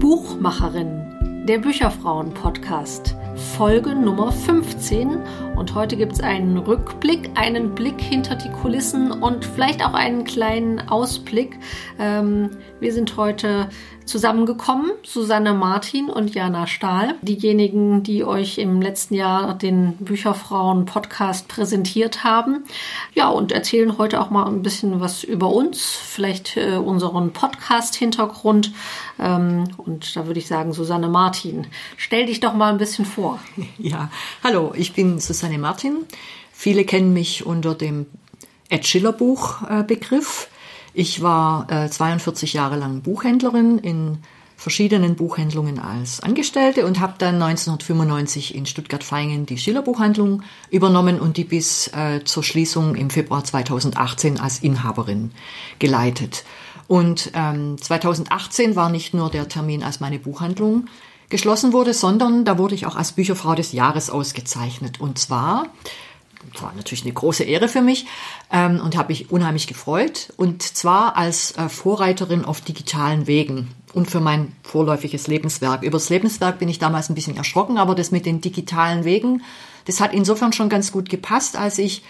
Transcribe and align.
Buchmacherin, 0.00 1.44
der 1.46 1.58
Bücherfrauen-Podcast, 1.58 3.14
Folge 3.56 3.94
Nummer 3.94 4.32
15. 4.32 5.18
Und 5.56 5.74
heute 5.74 5.96
gibt 5.96 6.12
es 6.12 6.20
einen 6.20 6.58
Rückblick, 6.58 7.30
einen 7.34 7.74
Blick 7.74 7.98
hinter 7.98 8.34
die 8.34 8.50
Kulissen 8.50 9.10
und 9.10 9.44
vielleicht 9.44 9.82
auch 9.82 9.94
einen 9.94 10.24
kleinen 10.24 10.86
Ausblick. 10.88 11.58
Ähm, 11.98 12.50
wir 12.78 12.92
sind 12.92 13.16
heute 13.16 13.70
zusammengekommen, 14.06 14.92
Susanne 15.02 15.52
Martin 15.52 16.08
und 16.08 16.34
Jana 16.34 16.66
Stahl, 16.66 17.16
diejenigen, 17.22 18.02
die 18.02 18.24
euch 18.24 18.58
im 18.58 18.80
letzten 18.80 19.14
Jahr 19.14 19.54
den 19.54 19.96
Bücherfrauen 19.96 20.84
Podcast 20.84 21.48
präsentiert 21.48 22.22
haben. 22.22 22.64
Ja, 23.14 23.28
und 23.28 23.50
erzählen 23.50 23.98
heute 23.98 24.20
auch 24.20 24.30
mal 24.30 24.46
ein 24.46 24.62
bisschen 24.62 25.00
was 25.00 25.24
über 25.24 25.50
uns, 25.50 25.84
vielleicht 25.84 26.56
äh, 26.56 26.76
unseren 26.76 27.32
Podcast-Hintergrund. 27.32 28.72
Ähm, 29.18 29.64
und 29.76 30.14
da 30.14 30.26
würde 30.26 30.38
ich 30.38 30.46
sagen, 30.46 30.72
Susanne 30.72 31.08
Martin, 31.08 31.66
stell 31.96 32.26
dich 32.26 32.40
doch 32.40 32.54
mal 32.54 32.72
ein 32.72 32.78
bisschen 32.78 33.04
vor. 33.04 33.40
Ja, 33.78 34.10
hallo, 34.42 34.72
ich 34.74 34.94
bin 34.94 35.18
Susanne 35.18 35.45
Martin. 35.52 36.04
Viele 36.52 36.84
kennen 36.84 37.12
mich 37.12 37.46
unter 37.46 37.74
dem 37.74 38.06
Ed 38.68 38.86
Schiller 38.86 39.12
Buch 39.12 39.62
äh, 39.68 39.82
Begriff. 39.82 40.48
Ich 40.94 41.22
war 41.22 41.70
äh, 41.70 41.90
42 41.90 42.54
Jahre 42.54 42.76
lang 42.76 43.02
Buchhändlerin 43.02 43.78
in 43.78 44.18
verschiedenen 44.56 45.16
Buchhandlungen 45.16 45.78
als 45.78 46.20
Angestellte 46.20 46.86
und 46.86 46.98
habe 46.98 47.14
dann 47.18 47.34
1995 47.34 48.54
in 48.54 48.64
Stuttgart-Vaihingen 48.64 49.44
die 49.44 49.58
Schiller-Buchhandlung 49.58 50.42
übernommen 50.70 51.20
und 51.20 51.36
die 51.36 51.44
bis 51.44 51.88
äh, 51.88 52.24
zur 52.24 52.42
Schließung 52.42 52.94
im 52.94 53.10
Februar 53.10 53.44
2018 53.44 54.40
als 54.40 54.60
Inhaberin 54.60 55.32
geleitet. 55.78 56.44
Und 56.88 57.32
ähm, 57.34 57.76
2018 57.80 58.76
war 58.76 58.88
nicht 58.88 59.12
nur 59.12 59.30
der 59.30 59.48
Termin, 59.48 59.82
als 59.82 60.00
meine 60.00 60.18
Buchhandlung 60.18 60.86
geschlossen 61.28 61.72
wurde, 61.72 61.94
sondern 61.94 62.44
da 62.44 62.58
wurde 62.58 62.74
ich 62.74 62.86
auch 62.86 62.96
als 62.96 63.12
Bücherfrau 63.12 63.54
des 63.54 63.72
Jahres 63.72 64.10
ausgezeichnet. 64.10 65.00
Und 65.00 65.18
zwar 65.18 65.66
war 66.60 66.72
natürlich 66.76 67.04
eine 67.04 67.12
große 67.12 67.44
Ehre 67.44 67.68
für 67.68 67.82
mich 67.82 68.06
ähm, 68.52 68.80
und 68.80 68.96
habe 68.96 69.08
mich 69.08 69.30
unheimlich 69.30 69.66
gefreut. 69.66 70.32
Und 70.36 70.62
zwar 70.62 71.16
als 71.16 71.56
äh, 71.56 71.68
Vorreiterin 71.68 72.44
auf 72.44 72.60
digitalen 72.60 73.26
Wegen 73.26 73.68
und 73.92 74.10
für 74.10 74.20
mein 74.20 74.52
vorläufiges 74.62 75.26
Lebenswerk. 75.26 75.82
Übers 75.82 76.08
Lebenswerk 76.10 76.58
bin 76.58 76.68
ich 76.68 76.78
damals 76.78 77.08
ein 77.08 77.14
bisschen 77.14 77.36
erschrocken, 77.36 77.78
aber 77.78 77.94
das 77.94 78.10
mit 78.10 78.26
den 78.26 78.40
digitalen 78.40 79.04
Wegen, 79.04 79.42
das 79.86 80.00
hat 80.00 80.12
insofern 80.12 80.52
schon 80.52 80.68
ganz 80.68 80.92
gut 80.92 81.08
gepasst, 81.08 81.56
als 81.56 81.78
ich 81.78 82.02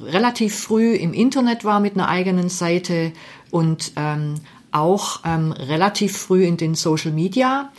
relativ 0.00 0.58
früh 0.58 0.94
im 0.94 1.12
Internet 1.12 1.64
war 1.64 1.80
mit 1.80 1.94
einer 1.94 2.08
eigenen 2.08 2.48
Seite 2.48 3.12
und 3.50 3.92
ähm, 3.96 4.36
auch 4.72 5.20
ähm, 5.24 5.52
relativ 5.52 6.16
früh 6.16 6.44
in 6.44 6.56
den 6.56 6.74
Social 6.74 7.12
Media. 7.12 7.70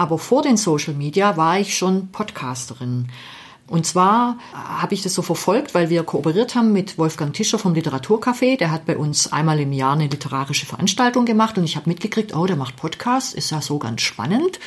Aber 0.00 0.18
vor 0.18 0.40
den 0.40 0.56
Social 0.56 0.94
Media 0.94 1.36
war 1.36 1.60
ich 1.60 1.76
schon 1.76 2.08
Podcasterin. 2.08 3.08
Und 3.66 3.84
zwar 3.84 4.38
habe 4.54 4.94
ich 4.94 5.02
das 5.02 5.12
so 5.12 5.20
verfolgt, 5.20 5.74
weil 5.74 5.90
wir 5.90 6.04
kooperiert 6.04 6.54
haben 6.54 6.72
mit 6.72 6.96
Wolfgang 6.96 7.34
Tischer 7.34 7.58
vom 7.58 7.74
Literaturcafé. 7.74 8.56
Der 8.56 8.70
hat 8.70 8.86
bei 8.86 8.96
uns 8.96 9.30
einmal 9.30 9.60
im 9.60 9.74
Jahr 9.74 9.92
eine 9.92 10.06
literarische 10.06 10.64
Veranstaltung 10.64 11.26
gemacht 11.26 11.58
und 11.58 11.64
ich 11.64 11.76
habe 11.76 11.90
mitgekriegt, 11.90 12.34
oh, 12.34 12.46
der 12.46 12.56
macht 12.56 12.76
Podcast, 12.76 13.34
ist 13.34 13.50
ja 13.50 13.60
so 13.60 13.78
ganz 13.78 14.00
spannend. 14.00 14.58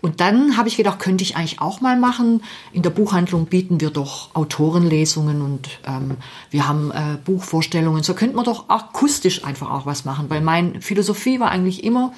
Und 0.00 0.20
dann 0.20 0.56
habe 0.56 0.68
ich 0.68 0.76
gedacht, 0.76 1.00
könnte 1.00 1.24
ich 1.24 1.34
eigentlich 1.34 1.60
auch 1.60 1.80
mal 1.80 1.98
machen. 1.98 2.44
In 2.72 2.82
der 2.82 2.90
Buchhandlung 2.90 3.46
bieten 3.46 3.80
wir 3.80 3.90
doch 3.90 4.32
Autorenlesungen 4.36 5.42
und 5.42 5.80
ähm, 5.88 6.18
wir 6.50 6.68
haben 6.68 6.92
äh, 6.92 7.18
Buchvorstellungen. 7.24 8.04
So 8.04 8.14
könnte 8.14 8.36
man 8.36 8.44
doch 8.44 8.68
akustisch 8.68 9.42
einfach 9.44 9.72
auch 9.72 9.86
was 9.86 10.04
machen, 10.04 10.26
weil 10.30 10.40
meine 10.40 10.80
Philosophie 10.82 11.40
war 11.40 11.50
eigentlich 11.50 11.82
immer, 11.82 12.12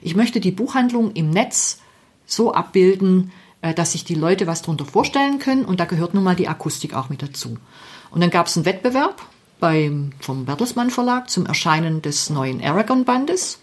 ich 0.00 0.16
möchte 0.16 0.40
die 0.40 0.50
Buchhandlung 0.50 1.12
im 1.12 1.28
Netz 1.28 1.80
so 2.26 2.52
abbilden, 2.52 3.32
äh, 3.62 3.74
dass 3.74 3.92
sich 3.92 4.04
die 4.04 4.14
Leute 4.14 4.46
was 4.46 4.62
darunter 4.62 4.84
vorstellen 4.84 5.38
können 5.38 5.64
und 5.64 5.80
da 5.80 5.84
gehört 5.84 6.14
nun 6.14 6.24
mal 6.24 6.36
die 6.36 6.48
Akustik 6.48 6.94
auch 6.94 7.08
mit 7.08 7.22
dazu. 7.22 7.56
Und 8.10 8.20
dann 8.20 8.30
gab 8.30 8.46
es 8.46 8.56
einen 8.56 8.66
Wettbewerb 8.66 9.22
beim, 9.58 10.10
vom 10.20 10.44
Bertelsmann 10.44 10.90
Verlag 10.90 11.30
zum 11.30 11.46
Erscheinen 11.46 12.02
des 12.02 12.30
neuen 12.30 12.62
Aragon-Bandes. 12.62 13.60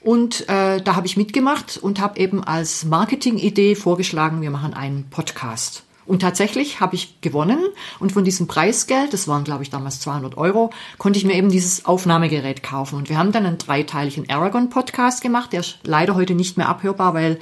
Und 0.00 0.48
äh, 0.48 0.80
da 0.80 0.96
habe 0.96 1.06
ich 1.06 1.16
mitgemacht 1.16 1.78
und 1.78 2.00
habe 2.00 2.18
eben 2.18 2.42
als 2.42 2.84
Marketing-Idee 2.84 3.76
vorgeschlagen, 3.76 4.42
wir 4.42 4.50
machen 4.50 4.74
einen 4.74 5.08
Podcast. 5.10 5.84
Und 6.04 6.20
tatsächlich 6.20 6.80
habe 6.80 6.96
ich 6.96 7.20
gewonnen 7.20 7.60
und 8.00 8.10
von 8.10 8.24
diesem 8.24 8.48
Preisgeld, 8.48 9.12
das 9.12 9.28
waren 9.28 9.44
glaube 9.44 9.62
ich 9.62 9.70
damals 9.70 10.00
200 10.00 10.36
Euro, 10.36 10.70
konnte 10.98 11.18
ich 11.18 11.24
mir 11.24 11.34
eben 11.34 11.50
dieses 11.50 11.84
Aufnahmegerät 11.86 12.64
kaufen. 12.64 12.96
Und 12.96 13.08
wir 13.08 13.18
haben 13.18 13.30
dann 13.30 13.46
einen 13.46 13.58
dreiteiligen 13.58 14.28
Aragon-Podcast 14.28 15.22
gemacht, 15.22 15.52
der 15.52 15.60
ist 15.60 15.78
leider 15.84 16.16
heute 16.16 16.34
nicht 16.34 16.56
mehr 16.56 16.68
abhörbar, 16.68 17.14
weil 17.14 17.38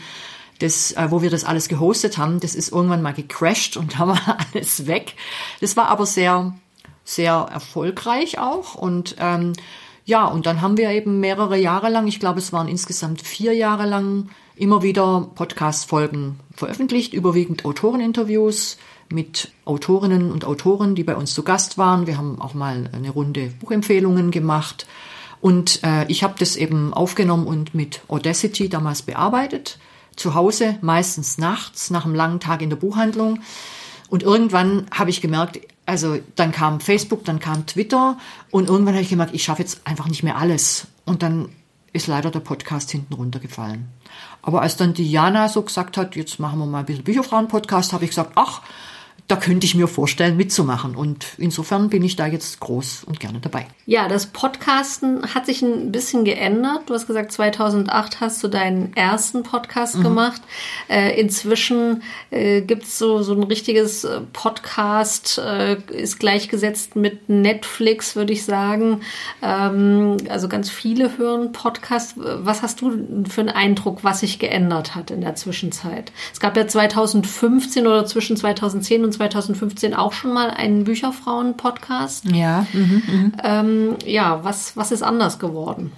das, 0.61 0.93
äh, 0.93 1.11
wo 1.11 1.23
wir 1.23 1.31
das 1.31 1.45
alles 1.45 1.69
gehostet 1.69 2.19
haben, 2.19 2.41
das 2.41 2.55
ist 2.55 2.73
irgendwann 2.73 3.03
mal 3.03 3.15
gecrashed 3.15 3.77
und 3.77 3.95
da 3.99 4.09
war 4.09 4.39
alles 4.53 4.87
weg. 4.87 5.15
Das 5.61 5.77
war 5.77 5.89
aber 5.89 6.07
sehr, 6.07 6.55
sehr 7.05 7.35
erfolgreich 7.53 8.39
auch 8.39 8.75
und 8.75 9.17
ähm, 9.19 9.55
ja, 10.07 10.27
und 10.27 10.47
dann 10.47 10.61
haben 10.61 10.77
wir 10.77 10.91
eben 10.91 11.21
mehrere 11.21 11.57
Jahre 11.57 11.89
lang, 11.89 12.07
ich 12.07 12.19
glaube, 12.19 12.39
es 12.41 12.53
waren 12.53 12.69
insgesamt 12.69 13.23
vier 13.23 13.55
Jahre 13.55 13.87
lang, 13.87 14.31
immer 14.57 14.83
wieder 14.83 15.31
Podcast-Folgen 15.35 16.41
veröffentlicht, 16.55 17.15
überwiegend 17.15 17.65
Autoreninterviews 17.65 18.77
mit 19.09 19.53
Autorinnen 19.65 20.33
und 20.33 20.45
Autoren, 20.45 20.95
die 20.95 21.05
bei 21.05 21.17
uns 21.17 21.33
zu 21.33 21.43
Gast 21.43 21.79
waren. 21.79 22.07
Wir 22.07 22.17
haben 22.17 22.41
auch 22.41 22.55
mal 22.55 22.91
eine 22.93 23.11
Runde 23.11 23.53
Buchempfehlungen 23.61 24.31
gemacht. 24.31 24.87
Und 25.41 25.81
äh, 25.83 26.05
ich 26.09 26.23
habe 26.23 26.35
das 26.39 26.57
eben 26.57 26.93
aufgenommen 26.93 27.47
und 27.47 27.75
mit 27.75 28.03
Audacity 28.09 28.69
damals 28.69 29.03
bearbeitet 29.03 29.79
zu 30.21 30.35
Hause, 30.35 30.77
meistens 30.83 31.39
nachts, 31.39 31.91
nach 31.91 32.05
einem 32.05 32.15
langen 32.15 32.41
Tag 32.41 32.63
in 32.63 32.71
der 32.71 32.77
Buchhandlung. 32.77 33.41
Und 34.09 34.23
irgendwann 34.23 34.87
habe 34.91 35.11
ich 35.11 35.21
gemerkt, 35.21 35.61
also 35.87 36.19
dann 36.37 36.53
kam 36.53 36.81
Facebook, 36.81 37.25
dann 37.25 37.41
kam 37.41 37.67
Twitter 37.67 38.19
und 38.51 38.69
irgendwann 38.69 38.95
habe 38.95 39.03
ich 39.03 39.09
gemerkt, 39.09 39.35
ich 39.35 39.45
schaffe 39.45 39.63
jetzt 39.63 39.81
einfach 39.87 40.09
nicht 40.09 40.23
mehr 40.23 40.37
alles. 40.37 40.87
Und 41.05 41.23
dann 41.23 41.49
ist 41.93 42.07
leider 42.07 42.31
der 42.31 42.41
Podcast 42.41 42.91
hinten 42.91 43.15
runtergefallen. 43.15 43.89
Aber 44.43 44.63
als 44.63 44.77
dann 44.77 44.95
Diana 44.95 45.49
so 45.49 45.63
gesagt 45.63 45.97
hat, 45.97 46.15
jetzt 46.17 46.39
machen 46.39 46.59
wir 46.59 46.67
mal 46.67 46.81
ein 46.81 46.87
bisschen 46.87 47.05
Bücherfrauen-Podcast, 47.05 47.93
habe 47.93 48.05
ich 48.05 48.11
gesagt, 48.11 48.33
ach, 48.35 48.61
da 49.31 49.37
könnte 49.37 49.65
ich 49.65 49.77
mir 49.77 49.87
vorstellen, 49.87 50.37
mitzumachen. 50.37 50.97
Und 50.97 51.25
insofern 51.39 51.89
bin 51.89 52.03
ich 52.03 52.17
da 52.17 52.27
jetzt 52.27 52.59
groß 52.59 53.05
und 53.05 53.21
gerne 53.21 53.39
dabei. 53.39 53.69
Ja, 53.87 54.09
das 54.09 54.27
Podcasten 54.27 55.35
hat 55.35 55.47
sich 55.47 55.63
ein 55.63 55.93
bisschen 55.93 56.25
geändert. 56.25 56.83
Du 56.87 56.95
hast 56.95 57.07
gesagt, 57.07 57.31
2008 57.31 58.21
hast 58.21 58.43
du 58.43 58.49
deinen 58.49 58.93
ersten 58.97 59.45
Podcast 59.45 59.99
mhm. 59.99 60.03
gemacht. 60.03 60.43
Äh, 60.89 61.21
inzwischen 61.21 62.03
äh, 62.31 62.63
gibt 62.63 62.85
es 62.85 62.99
so, 62.99 63.23
so 63.23 63.33
ein 63.35 63.45
richtiges 63.45 64.03
äh, 64.03 64.21
Podcast, 64.33 65.39
äh, 65.39 65.77
ist 65.93 66.19
gleichgesetzt 66.19 66.97
mit 66.97 67.29
Netflix, 67.29 68.17
würde 68.17 68.33
ich 68.33 68.45
sagen. 68.45 69.01
Ähm, 69.43 70.17
also 70.29 70.49
ganz 70.49 70.71
viele 70.71 71.19
hören 71.19 71.53
Podcast. 71.53 72.15
Was 72.17 72.63
hast 72.63 72.81
du 72.81 73.25
für 73.29 73.43
einen 73.43 73.51
Eindruck, 73.51 74.03
was 74.03 74.21
sich 74.21 74.41
geändert 74.41 74.97
hat 74.97 75.13
in 75.13 75.21
der 75.21 75.37
Zwischenzeit? 75.37 76.11
Es 76.33 76.41
gab 76.41 76.57
ja 76.57 76.67
2015 76.67 77.87
oder 77.87 78.07
zwischen 78.07 78.37
2010 78.37 79.05
und 79.05 79.20
2015 79.21 79.93
auch 79.93 80.15
schon 80.15 80.33
mal 80.33 80.51
einen 80.51 80.85
Bücherfrauen-Podcast. 80.85 82.25
Ja. 82.33 82.67
Mhm, 82.73 83.03
mhm, 83.07 83.33
ähm, 83.45 83.97
ja, 84.07 84.43
was, 84.45 84.79
was 84.79 84.93
ist 84.93 85.03
anders 85.03 85.39
geworden? 85.39 85.93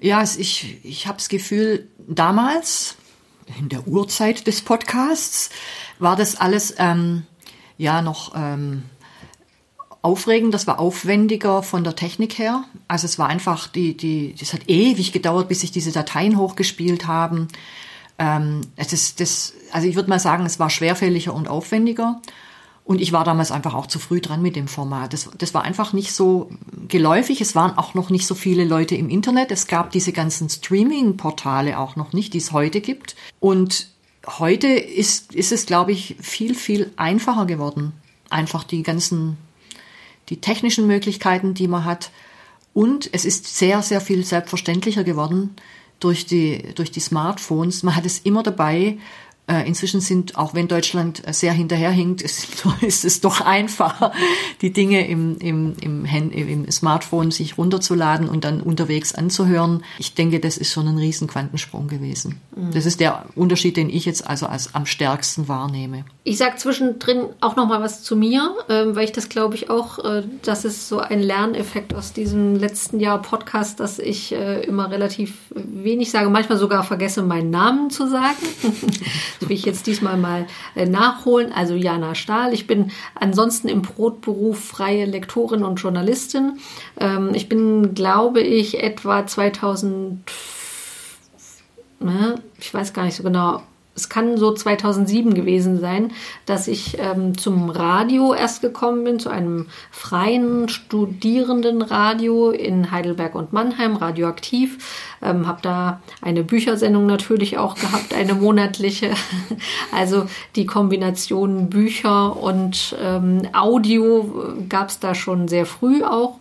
Ja, 0.00 0.22
ich, 0.22 0.78
ich 0.82 1.06
habe 1.06 1.18
das 1.18 1.28
Gefühl, 1.28 1.90
damals, 1.98 2.96
in 3.58 3.68
der 3.68 3.86
Urzeit 3.86 4.46
des 4.46 4.62
Podcasts, 4.62 5.50
war 5.98 6.16
das 6.16 6.36
alles 6.36 6.74
ähm, 6.78 7.26
ja 7.76 8.00
noch 8.00 8.32
ähm, 8.34 8.84
aufregend, 10.00 10.54
das 10.54 10.66
war 10.66 10.80
aufwendiger 10.80 11.62
von 11.62 11.84
der 11.84 11.94
Technik 11.94 12.38
her. 12.38 12.64
Also 12.88 13.04
es 13.04 13.18
war 13.18 13.28
einfach, 13.28 13.68
die, 13.68 13.98
die, 13.98 14.34
das 14.40 14.54
hat 14.54 14.62
ewig 14.68 15.12
gedauert, 15.12 15.48
bis 15.48 15.60
sich 15.60 15.72
diese 15.72 15.92
Dateien 15.92 16.38
hochgespielt 16.38 17.06
haben. 17.06 17.48
Ähm, 18.22 18.60
das, 18.76 19.16
das, 19.16 19.52
also 19.72 19.88
ich 19.88 19.96
würde 19.96 20.08
mal 20.08 20.20
sagen, 20.20 20.46
es 20.46 20.60
war 20.60 20.70
schwerfälliger 20.70 21.34
und 21.34 21.48
aufwendiger. 21.48 22.22
Und 22.84 23.00
ich 23.00 23.12
war 23.12 23.24
damals 23.24 23.50
einfach 23.50 23.74
auch 23.74 23.86
zu 23.86 23.98
früh 23.98 24.20
dran 24.20 24.42
mit 24.42 24.54
dem 24.54 24.68
Format. 24.68 25.12
Das, 25.12 25.28
das 25.38 25.54
war 25.54 25.62
einfach 25.62 25.92
nicht 25.92 26.12
so 26.12 26.50
geläufig. 26.88 27.40
Es 27.40 27.56
waren 27.56 27.76
auch 27.76 27.94
noch 27.94 28.10
nicht 28.10 28.26
so 28.26 28.34
viele 28.36 28.64
Leute 28.64 28.94
im 28.94 29.08
Internet. 29.08 29.50
Es 29.50 29.66
gab 29.66 29.90
diese 29.90 30.12
ganzen 30.12 30.48
Streaming-Portale 30.48 31.78
auch 31.78 31.96
noch 31.96 32.12
nicht, 32.12 32.34
die 32.34 32.38
es 32.38 32.52
heute 32.52 32.80
gibt. 32.80 33.16
Und 33.40 33.88
heute 34.26 34.68
ist, 34.68 35.34
ist 35.34 35.50
es, 35.50 35.66
glaube 35.66 35.90
ich, 35.90 36.16
viel, 36.20 36.54
viel 36.54 36.92
einfacher 36.96 37.46
geworden. 37.46 37.92
Einfach 38.30 38.62
die 38.62 38.84
ganzen, 38.84 39.36
die 40.28 40.40
technischen 40.40 40.86
Möglichkeiten, 40.86 41.54
die 41.54 41.68
man 41.68 41.84
hat. 41.84 42.10
Und 42.72 43.10
es 43.12 43.24
ist 43.24 43.56
sehr, 43.58 43.82
sehr 43.82 44.00
viel 44.00 44.24
selbstverständlicher 44.24 45.02
geworden 45.02 45.56
durch 46.04 46.26
die, 46.26 46.74
durch 46.74 46.90
die 46.90 47.00
Smartphones. 47.00 47.82
Man 47.82 47.96
hat 47.96 48.06
es 48.06 48.18
immer 48.20 48.42
dabei 48.42 48.98
inzwischen 49.46 50.00
sind, 50.00 50.36
auch 50.38 50.54
wenn 50.54 50.68
Deutschland 50.68 51.22
sehr 51.30 51.52
hinterherhinkt, 51.52 52.22
ist, 52.22 52.64
ist 52.80 53.04
es 53.04 53.20
doch 53.20 53.40
einfacher, 53.40 54.12
die 54.60 54.72
Dinge 54.72 55.06
im, 55.08 55.36
im, 55.38 55.74
im, 55.80 56.10
Hand, 56.10 56.34
im 56.34 56.70
Smartphone 56.70 57.30
sich 57.30 57.58
runterzuladen 57.58 58.28
und 58.28 58.44
dann 58.44 58.60
unterwegs 58.60 59.14
anzuhören. 59.14 59.84
Ich 59.98 60.14
denke, 60.14 60.40
das 60.40 60.56
ist 60.56 60.72
schon 60.72 60.86
ein 60.86 60.96
riesen 60.96 61.26
Quantensprung 61.26 61.88
gewesen. 61.88 62.40
Mhm. 62.56 62.72
Das 62.72 62.86
ist 62.86 63.00
der 63.00 63.26
Unterschied, 63.34 63.76
den 63.76 63.90
ich 63.90 64.04
jetzt 64.04 64.26
also 64.26 64.46
als 64.46 64.74
am 64.74 64.86
stärksten 64.86 65.48
wahrnehme. 65.48 66.04
Ich 66.24 66.38
sage 66.38 66.56
zwischendrin 66.56 67.24
auch 67.40 67.56
noch 67.56 67.66
mal 67.66 67.82
was 67.82 68.02
zu 68.04 68.14
mir, 68.14 68.54
ähm, 68.68 68.94
weil 68.94 69.04
ich 69.04 69.12
das 69.12 69.28
glaube 69.28 69.56
ich 69.56 69.70
auch, 69.70 69.98
äh, 70.04 70.22
das 70.42 70.64
ist 70.64 70.88
so 70.88 70.98
ein 71.00 71.20
Lerneffekt 71.20 71.94
aus 71.94 72.12
diesem 72.12 72.54
letzten 72.56 73.00
Jahr 73.00 73.20
Podcast, 73.20 73.80
dass 73.80 73.98
ich 73.98 74.32
äh, 74.32 74.62
immer 74.62 74.90
relativ 74.90 75.34
wenig 75.54 76.10
sage, 76.10 76.30
manchmal 76.30 76.58
sogar 76.58 76.84
vergesse, 76.84 77.22
meinen 77.22 77.50
Namen 77.50 77.90
zu 77.90 78.08
sagen. 78.08 78.36
Das 79.40 79.48
will 79.48 79.56
ich 79.56 79.64
jetzt 79.64 79.86
diesmal 79.86 80.16
mal 80.16 80.46
äh, 80.74 80.86
nachholen. 80.86 81.52
Also 81.52 81.74
Jana 81.74 82.14
Stahl. 82.14 82.52
Ich 82.52 82.66
bin 82.66 82.90
ansonsten 83.14 83.68
im 83.68 83.82
Brotberuf 83.82 84.58
freie 84.58 85.04
Lektorin 85.04 85.64
und 85.64 85.76
Journalistin. 85.76 86.58
Ähm, 86.98 87.30
ich 87.34 87.48
bin, 87.48 87.94
glaube 87.94 88.40
ich, 88.40 88.82
etwa 88.82 89.26
2000, 89.26 90.20
ne, 92.00 92.34
ich 92.58 92.72
weiß 92.72 92.92
gar 92.92 93.04
nicht 93.04 93.16
so 93.16 93.22
genau, 93.22 93.62
es 93.94 94.08
kann 94.08 94.38
so 94.38 94.52
2007 94.54 95.34
gewesen 95.34 95.78
sein, 95.78 96.12
dass 96.46 96.66
ich 96.66 96.98
ähm, 96.98 97.36
zum 97.36 97.68
Radio 97.68 98.32
erst 98.32 98.62
gekommen 98.62 99.04
bin, 99.04 99.18
zu 99.18 99.28
einem 99.28 99.66
freien 99.90 100.68
studierenden 100.70 101.82
Radio 101.82 102.50
in 102.50 102.90
Heidelberg 102.90 103.34
und 103.34 103.52
Mannheim, 103.52 103.96
radioaktiv. 103.96 104.78
Ähm, 105.20 105.46
habe 105.46 105.60
da 105.60 106.00
eine 106.22 106.42
Büchersendung 106.42 107.04
natürlich 107.04 107.58
auch 107.58 107.74
gehabt, 107.74 108.14
eine 108.14 108.34
monatliche. 108.34 109.10
Also 109.92 110.26
die 110.56 110.64
Kombination 110.64 111.68
Bücher 111.68 112.36
und 112.36 112.96
ähm, 113.00 113.42
Audio 113.52 114.54
gab 114.68 114.88
es 114.88 115.00
da 115.00 115.14
schon 115.14 115.48
sehr 115.48 115.66
früh 115.66 116.02
auch. 116.02 116.38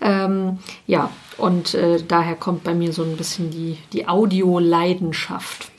Ähm, 0.00 0.58
ja, 0.86 1.10
und 1.38 1.74
äh, 1.74 2.02
daher 2.06 2.34
kommt 2.34 2.62
bei 2.64 2.74
mir 2.74 2.92
so 2.92 3.02
ein 3.02 3.16
bisschen 3.16 3.50
die, 3.50 3.78
die 3.92 4.06
Audio-Leidenschaft. 4.06 5.70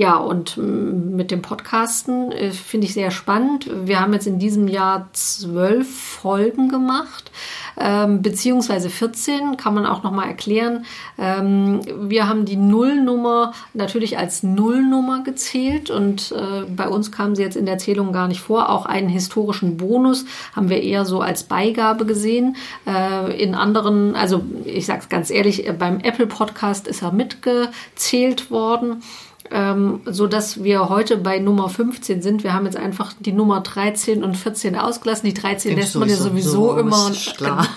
Ja, 0.00 0.16
und 0.16 0.56
mm, 0.56 1.14
mit 1.14 1.30
dem 1.30 1.42
Podcasten 1.42 2.32
äh, 2.32 2.52
finde 2.52 2.86
ich 2.86 2.94
sehr 2.94 3.10
spannend. 3.10 3.68
Wir 3.84 4.00
haben 4.00 4.14
jetzt 4.14 4.26
in 4.26 4.38
diesem 4.38 4.66
Jahr 4.66 5.10
zwölf 5.12 5.94
Folgen 5.94 6.70
gemacht, 6.70 7.30
ähm, 7.78 8.22
beziehungsweise 8.22 8.88
14, 8.88 9.58
kann 9.58 9.74
man 9.74 9.84
auch 9.84 10.02
nochmal 10.02 10.28
erklären. 10.28 10.86
Ähm, 11.18 11.82
wir 12.08 12.30
haben 12.30 12.46
die 12.46 12.56
Nullnummer 12.56 13.52
natürlich 13.74 14.16
als 14.16 14.42
Nullnummer 14.42 15.22
gezählt 15.22 15.90
und 15.90 16.32
äh, 16.32 16.62
bei 16.74 16.88
uns 16.88 17.12
kam 17.12 17.36
sie 17.36 17.42
jetzt 17.42 17.56
in 17.56 17.66
der 17.66 17.76
Zählung 17.76 18.10
gar 18.14 18.26
nicht 18.26 18.40
vor. 18.40 18.70
Auch 18.70 18.86
einen 18.86 19.10
historischen 19.10 19.76
Bonus 19.76 20.24
haben 20.56 20.70
wir 20.70 20.82
eher 20.82 21.04
so 21.04 21.20
als 21.20 21.42
Beigabe 21.42 22.06
gesehen. 22.06 22.56
Äh, 22.86 23.38
in 23.38 23.54
anderen, 23.54 24.16
also 24.16 24.40
ich 24.64 24.86
sage 24.86 25.00
es 25.00 25.10
ganz 25.10 25.28
ehrlich, 25.28 25.68
äh, 25.68 25.74
beim 25.74 26.00
Apple 26.00 26.26
Podcast 26.26 26.88
ist 26.88 27.02
er 27.02 27.12
mitgezählt 27.12 28.50
worden 28.50 29.02
ähm, 29.50 30.00
so 30.04 30.26
dass 30.26 30.62
wir 30.62 30.88
heute 30.88 31.16
bei 31.16 31.38
Nummer 31.38 31.68
15 31.68 32.22
sind. 32.22 32.44
Wir 32.44 32.54
haben 32.54 32.66
jetzt 32.66 32.76
einfach 32.76 33.12
die 33.18 33.32
Nummer 33.32 33.60
13 33.60 34.22
und 34.22 34.36
14 34.36 34.76
ausgelassen. 34.76 35.26
Die 35.26 35.34
13 35.34 35.76
lässt 35.76 35.96
man 35.96 36.08
ja 36.08 36.16
sowieso 36.16 36.50
so, 36.50 36.78
immer. 36.78 37.10
Klar. 37.36 37.66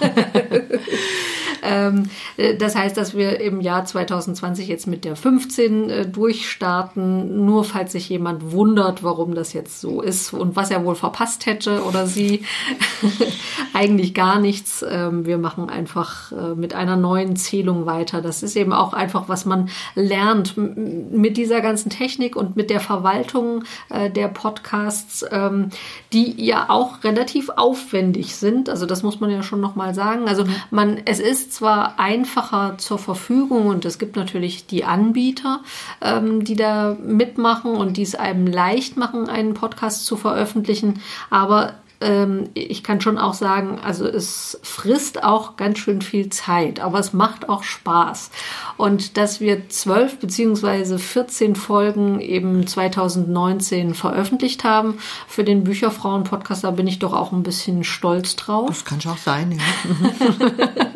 Ähm, 1.64 2.10
äh, 2.38 2.56
das 2.56 2.76
heißt, 2.76 2.98
dass 2.98 3.16
wir 3.16 3.40
im 3.40 3.62
Jahr 3.62 3.86
2020 3.86 4.68
jetzt 4.68 4.88
mit 4.88 5.06
der 5.06 5.16
15 5.16 5.90
äh, 5.90 6.08
durchstarten, 6.08 7.46
nur 7.46 7.64
falls 7.64 7.94
sich 7.94 8.10
jemand 8.10 8.52
wundert, 8.52 9.04
warum 9.04 9.34
das 9.34 9.54
jetzt 9.54 9.80
so 9.80 10.02
ist 10.02 10.34
und 10.34 10.56
was 10.56 10.72
er 10.72 10.84
wohl 10.86 10.96
verpasst 10.96 11.46
hätte 11.46 11.84
oder 11.84 12.06
sie. 12.08 12.44
Eigentlich 13.74 14.14
gar 14.14 14.40
nichts. 14.40 14.86
Ähm, 14.88 15.26
wir 15.26 15.38
machen 15.38 15.70
einfach 15.70 16.32
äh, 16.32 16.56
mit 16.56 16.76
einer 16.76 16.96
neuen 16.96 17.36
Zählung 17.36 17.86
weiter. 17.86 18.22
Das 18.22 18.44
ist 18.44 18.56
eben 18.56 18.74
auch 18.74 18.94
einfach, 18.94 19.30
was 19.30 19.46
man 19.46 19.70
lernt 19.96 20.56
mit 20.58 21.38
dieser 21.38 21.62
ganzen 21.62 21.90
Technik 21.90 22.36
und 22.36 22.56
mit 22.56 22.70
der 22.70 22.80
Verwaltung 22.80 23.64
der 23.90 24.28
Podcasts, 24.28 25.26
ähm, 25.32 25.70
die 26.12 26.44
ja 26.44 26.70
auch 26.70 27.04
relativ 27.04 27.50
aufwendig 27.50 28.36
sind. 28.36 28.70
Also 28.70 28.86
das 28.86 29.04
muss 29.04 29.20
man 29.20 29.30
ja 29.30 29.44
schon 29.44 29.62
nochmal 29.62 29.94
sagen. 29.94 30.28
Also 30.28 30.46
man, 30.72 31.02
es 31.06 31.20
ist 31.20 31.53
zwar 31.54 32.00
einfacher 32.00 32.78
zur 32.78 33.00
Verfügung 33.00 33.68
und 33.68 33.86
es 33.86 34.00
gibt 34.00 34.16
natürlich 34.16 34.66
die 34.66 34.84
Anbieter, 34.84 35.62
ähm, 36.02 36.44
die 36.44 36.56
da 36.56 36.96
mitmachen 37.02 37.76
und 37.76 37.98
die 37.98 38.04
es 38.04 38.16
einem 38.16 38.48
leicht 38.48 38.98
machen, 38.98 39.30
einen 39.30 39.54
Podcast 39.54 40.06
zu 40.06 40.18
veröffentlichen, 40.18 41.02
aber 41.30 41.74
ähm, 42.04 42.50
ich 42.54 42.84
kann 42.84 43.02
schon 43.02 43.18
auch 43.18 43.34
sagen, 43.34 43.80
also 43.82 44.06
es 44.06 44.60
frisst 44.62 45.24
auch 45.24 45.56
ganz 45.56 45.80
schön 45.80 46.02
viel 46.02 46.30
Zeit, 46.30 46.80
aber 46.80 47.00
es 47.00 47.14
macht 47.14 47.50
auch 47.50 47.64
Spaß. 47.64 48.30
Und 48.78 49.18
dass 49.18 49.40
wir 49.40 49.70
zwölf 49.70 50.20
beziehungsweise 50.20 51.00
14 51.00 51.56
Folgen 51.56 52.20
eben 52.20 52.68
2019 52.68 53.94
veröffentlicht 53.94 54.64
haben 54.64 54.98
für 55.28 55.44
den 55.44 55.64
Bücherfrauen-Podcast, 55.64 56.64
da 56.64 56.72
bin 56.72 56.88
ich 56.88 57.00
doch 57.00 57.14
auch 57.14 57.32
ein 57.32 57.44
bisschen 57.44 57.84
stolz 57.84 58.36
drauf. 58.36 58.68
Das 58.68 58.86
kann 58.86 59.02
schon 59.02 59.14
auch 59.14 59.18
sein, 59.18 59.52
ja. 59.52 60.70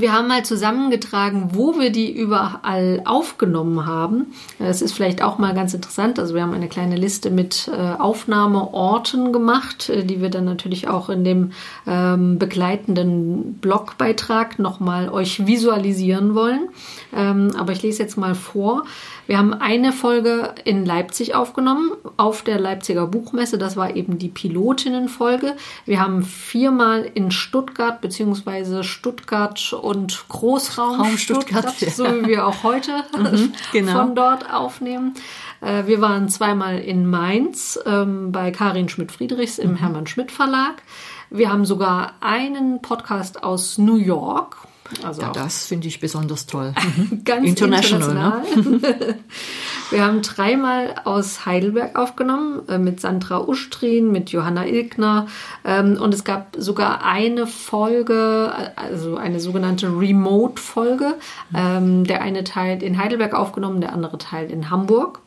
Wir 0.00 0.14
haben 0.14 0.28
mal 0.28 0.44
zusammengetragen, 0.44 1.50
wo 1.52 1.78
wir 1.78 1.90
die 1.90 2.10
überall 2.10 3.02
aufgenommen 3.04 3.84
haben. 3.84 4.32
Das 4.58 4.80
ist 4.80 4.94
vielleicht 4.94 5.22
auch 5.22 5.36
mal 5.36 5.52
ganz 5.52 5.74
interessant. 5.74 6.18
Also 6.18 6.34
wir 6.34 6.40
haben 6.40 6.54
eine 6.54 6.68
kleine 6.68 6.96
Liste 6.96 7.30
mit 7.30 7.68
äh, 7.68 8.00
Aufnahmeorten 8.00 9.30
gemacht, 9.30 9.90
äh, 9.90 10.02
die 10.02 10.22
wir 10.22 10.30
dann 10.30 10.46
natürlich 10.46 10.88
auch 10.88 11.10
in 11.10 11.22
dem 11.22 11.52
ähm, 11.86 12.38
begleitenden 12.38 13.58
Blogbeitrag 13.60 14.58
nochmal 14.58 15.10
euch 15.10 15.46
visualisieren 15.46 16.34
wollen. 16.34 16.70
Ähm, 17.14 17.50
aber 17.58 17.72
ich 17.72 17.82
lese 17.82 18.02
jetzt 18.02 18.16
mal 18.16 18.34
vor. 18.34 18.84
Wir 19.26 19.38
haben 19.38 19.54
eine 19.54 19.92
Folge 19.92 20.54
in 20.64 20.84
Leipzig 20.84 21.36
aufgenommen, 21.36 21.92
auf 22.16 22.42
der 22.42 22.58
Leipziger 22.58 23.06
Buchmesse. 23.06 23.58
Das 23.58 23.76
war 23.76 23.94
eben 23.94 24.18
die 24.18 24.28
Pilotinnenfolge. 24.28 25.54
Wir 25.84 26.00
haben 26.00 26.24
viermal 26.24 27.08
in 27.14 27.30
Stuttgart 27.30 28.00
beziehungsweise 28.00 28.82
Stuttgart 28.82 29.72
und 29.90 30.28
Großraum 30.28 31.00
Raum 31.00 31.18
Stuttgart, 31.18 31.74
Stuttgart 31.74 31.80
ja. 31.80 31.90
so 31.90 32.04
wie 32.04 32.28
wir 32.28 32.46
auch 32.46 32.62
heute 32.62 32.92
mhm, 33.18 33.52
genau. 33.72 33.92
von 33.92 34.14
dort 34.14 34.48
aufnehmen. 34.48 35.14
Äh, 35.60 35.86
wir 35.86 36.00
waren 36.00 36.28
zweimal 36.28 36.78
in 36.78 37.10
Mainz 37.10 37.76
ähm, 37.84 38.30
bei 38.30 38.52
Karin 38.52 38.88
Schmidt-Friedrichs 38.88 39.58
im 39.58 39.72
mhm. 39.72 39.76
Hermann 39.76 40.06
Schmidt 40.06 40.30
Verlag. 40.30 40.82
Wir 41.28 41.50
haben 41.50 41.64
sogar 41.64 42.14
einen 42.20 42.82
Podcast 42.82 43.42
aus 43.42 43.78
New 43.78 43.96
York 43.96 44.58
also 45.02 45.22
ja, 45.22 45.32
das 45.32 45.66
finde 45.66 45.88
ich 45.88 46.00
besonders 46.00 46.46
toll. 46.46 46.74
Ganz 47.24 47.46
international. 47.46 48.42
international. 48.44 48.80
Ne? 48.80 49.18
Wir 49.90 50.04
haben 50.04 50.22
dreimal 50.22 50.94
aus 51.04 51.46
Heidelberg 51.46 51.98
aufgenommen, 51.98 52.62
äh, 52.68 52.78
mit 52.78 53.00
Sandra 53.00 53.38
Ustrin, 53.38 54.12
mit 54.12 54.30
Johanna 54.30 54.66
Ilkner. 54.66 55.26
Ähm, 55.64 55.98
und 56.00 56.14
es 56.14 56.24
gab 56.24 56.56
sogar 56.58 57.04
eine 57.04 57.46
Folge, 57.46 58.52
also 58.76 59.16
eine 59.16 59.40
sogenannte 59.40 59.88
Remote-Folge. 59.88 61.14
Ähm, 61.54 62.04
der 62.04 62.22
eine 62.22 62.44
Teil 62.44 62.82
in 62.82 62.98
Heidelberg 62.98 63.34
aufgenommen, 63.34 63.80
der 63.80 63.92
andere 63.92 64.18
Teil 64.18 64.50
in 64.50 64.70
Hamburg. 64.70 65.20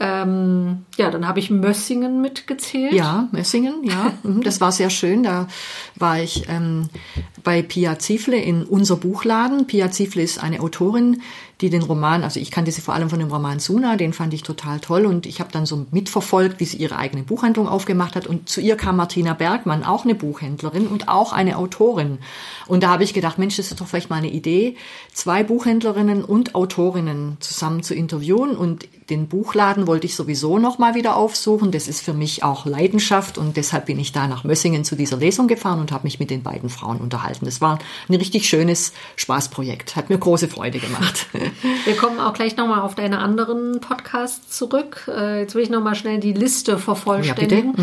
Ähm, 0.00 0.84
ja, 0.96 1.10
dann 1.10 1.26
habe 1.26 1.40
ich 1.40 1.50
Mössingen 1.50 2.20
mitgezählt. 2.20 2.92
Ja, 2.92 3.28
Mössingen, 3.32 3.84
ja. 3.84 4.12
Mhm, 4.22 4.42
das 4.42 4.60
war 4.60 4.72
sehr 4.72 4.90
schön. 4.90 5.22
Da 5.22 5.48
war 5.96 6.20
ich 6.20 6.48
ähm, 6.48 6.88
bei 7.42 7.62
Pia 7.62 7.98
Ziefle 7.98 8.36
in 8.36 8.64
unser 8.64 8.96
Buchladen. 8.96 9.66
Pia 9.66 9.90
Ziefle 9.90 10.22
ist 10.22 10.42
eine 10.42 10.60
Autorin, 10.60 11.22
die 11.60 11.70
den 11.70 11.82
Roman, 11.82 12.22
also 12.22 12.38
ich 12.38 12.52
kannte 12.52 12.70
sie 12.70 12.80
vor 12.80 12.94
allem 12.94 13.10
von 13.10 13.18
dem 13.18 13.32
Roman 13.32 13.58
Suna, 13.58 13.96
den 13.96 14.12
fand 14.12 14.32
ich 14.32 14.44
total 14.44 14.78
toll 14.78 15.06
und 15.06 15.26
ich 15.26 15.40
habe 15.40 15.50
dann 15.50 15.66
so 15.66 15.86
mitverfolgt, 15.90 16.60
wie 16.60 16.64
sie 16.64 16.76
ihre 16.76 16.96
eigene 16.96 17.24
Buchhandlung 17.24 17.66
aufgemacht 17.66 18.14
hat 18.14 18.28
und 18.28 18.48
zu 18.48 18.60
ihr 18.60 18.76
kam 18.76 18.96
Martina 18.96 19.34
Bergmann, 19.34 19.82
auch 19.82 20.04
eine 20.04 20.14
Buchhändlerin 20.14 20.86
und 20.86 21.08
auch 21.08 21.32
eine 21.32 21.58
Autorin. 21.58 22.18
Und 22.68 22.84
da 22.84 22.90
habe 22.90 23.02
ich 23.02 23.12
gedacht, 23.12 23.38
Mensch, 23.38 23.56
das 23.56 23.72
ist 23.72 23.80
doch 23.80 23.88
vielleicht 23.88 24.08
mal 24.08 24.16
eine 24.16 24.30
Idee, 24.30 24.76
zwei 25.12 25.42
Buchhändlerinnen 25.42 26.24
und 26.24 26.54
Autorinnen 26.54 27.38
zusammen 27.40 27.82
zu 27.82 27.94
interviewen 27.94 28.56
und 28.56 28.86
den 29.10 29.26
Buchladen 29.26 29.86
wollte 29.86 30.06
ich 30.06 30.14
sowieso 30.14 30.58
noch 30.58 30.78
mal 30.78 30.94
wieder 30.94 31.16
aufsuchen. 31.16 31.72
Das 31.72 31.88
ist 31.88 32.02
für 32.02 32.12
mich 32.12 32.44
auch 32.44 32.66
Leidenschaft 32.66 33.38
und 33.38 33.56
deshalb 33.56 33.86
bin 33.86 33.98
ich 33.98 34.12
da 34.12 34.28
nach 34.28 34.44
Mössingen 34.44 34.84
zu 34.84 34.96
dieser 34.96 35.16
Lesung 35.16 35.48
gefahren 35.48 35.80
und 35.80 35.92
habe 35.92 36.04
mich 36.04 36.20
mit 36.20 36.30
den 36.30 36.42
beiden 36.42 36.68
Frauen 36.68 36.98
unterhalten. 36.98 37.46
Das 37.46 37.60
war 37.60 37.78
ein 38.08 38.14
richtig 38.14 38.48
schönes 38.48 38.92
Spaßprojekt. 39.16 39.96
Hat 39.96 40.10
mir 40.10 40.18
große 40.18 40.48
Freude 40.48 40.78
gemacht. 40.78 41.26
Wir 41.84 41.96
kommen 41.96 42.20
auch 42.20 42.32
gleich 42.32 42.56
noch 42.56 42.66
mal 42.66 42.82
auf 42.82 42.94
deine 42.94 43.18
anderen 43.18 43.80
Podcasts 43.80 44.56
zurück. 44.56 45.08
Äh, 45.08 45.40
jetzt 45.40 45.54
will 45.54 45.62
ich 45.62 45.70
noch 45.70 45.82
mal 45.82 45.94
schnell 45.94 46.20
die 46.20 46.32
Liste 46.32 46.78
vervollständigen. 46.78 47.74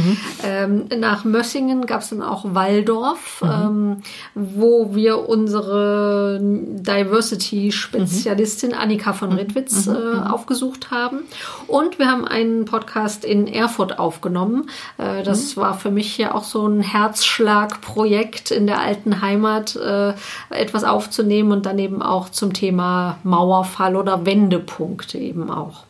Ja, 0.43 0.67
mhm. 0.67 0.87
ähm, 0.91 0.99
nach 0.99 1.23
Mössingen 1.23 1.85
gab 1.85 2.01
es 2.01 2.09
dann 2.09 2.21
auch 2.21 2.43
Waldorf, 2.53 3.41
mhm. 3.41 3.49
ähm, 3.49 3.97
wo 4.33 4.95
wir 4.95 5.27
unsere 5.27 6.39
Diversity-Spezialistin 6.41 8.71
mhm. 8.71 8.77
Annika 8.77 9.13
von 9.13 9.29
mhm. 9.29 9.37
Redwitz 9.37 9.85
mhm. 9.85 9.95
äh, 9.95 10.29
aufgesucht 10.29 10.91
haben. 10.91 11.19
Und 11.67 11.99
wir 11.99 12.07
haben 12.07 12.27
einen 12.27 12.65
Podcast 12.65 13.25
in 13.25 13.47
Erfurt 13.47 13.99
aufgenommen. 13.99 14.69
Äh, 14.97 15.23
das 15.23 15.55
mhm. 15.55 15.61
war 15.61 15.77
für 15.77 15.91
mich 15.91 16.17
ja 16.17 16.33
auch 16.33 16.43
so 16.43 16.67
ein 16.67 16.81
Herzschlagprojekt 16.81 18.51
in 18.51 18.67
der 18.67 18.81
alten 18.81 19.21
Heimat, 19.21 19.75
äh, 19.75 20.13
etwas 20.49 20.83
aufzunehmen 20.83 21.51
und 21.51 21.65
dann 21.65 21.79
eben 21.79 22.01
auch 22.01 22.29
zum 22.29 22.53
Thema 22.53 23.17
Mauerfall 23.55 23.95
oder 23.95 24.25
Wendepunkt 24.25 25.15
eben 25.15 25.49
auch 25.49 25.83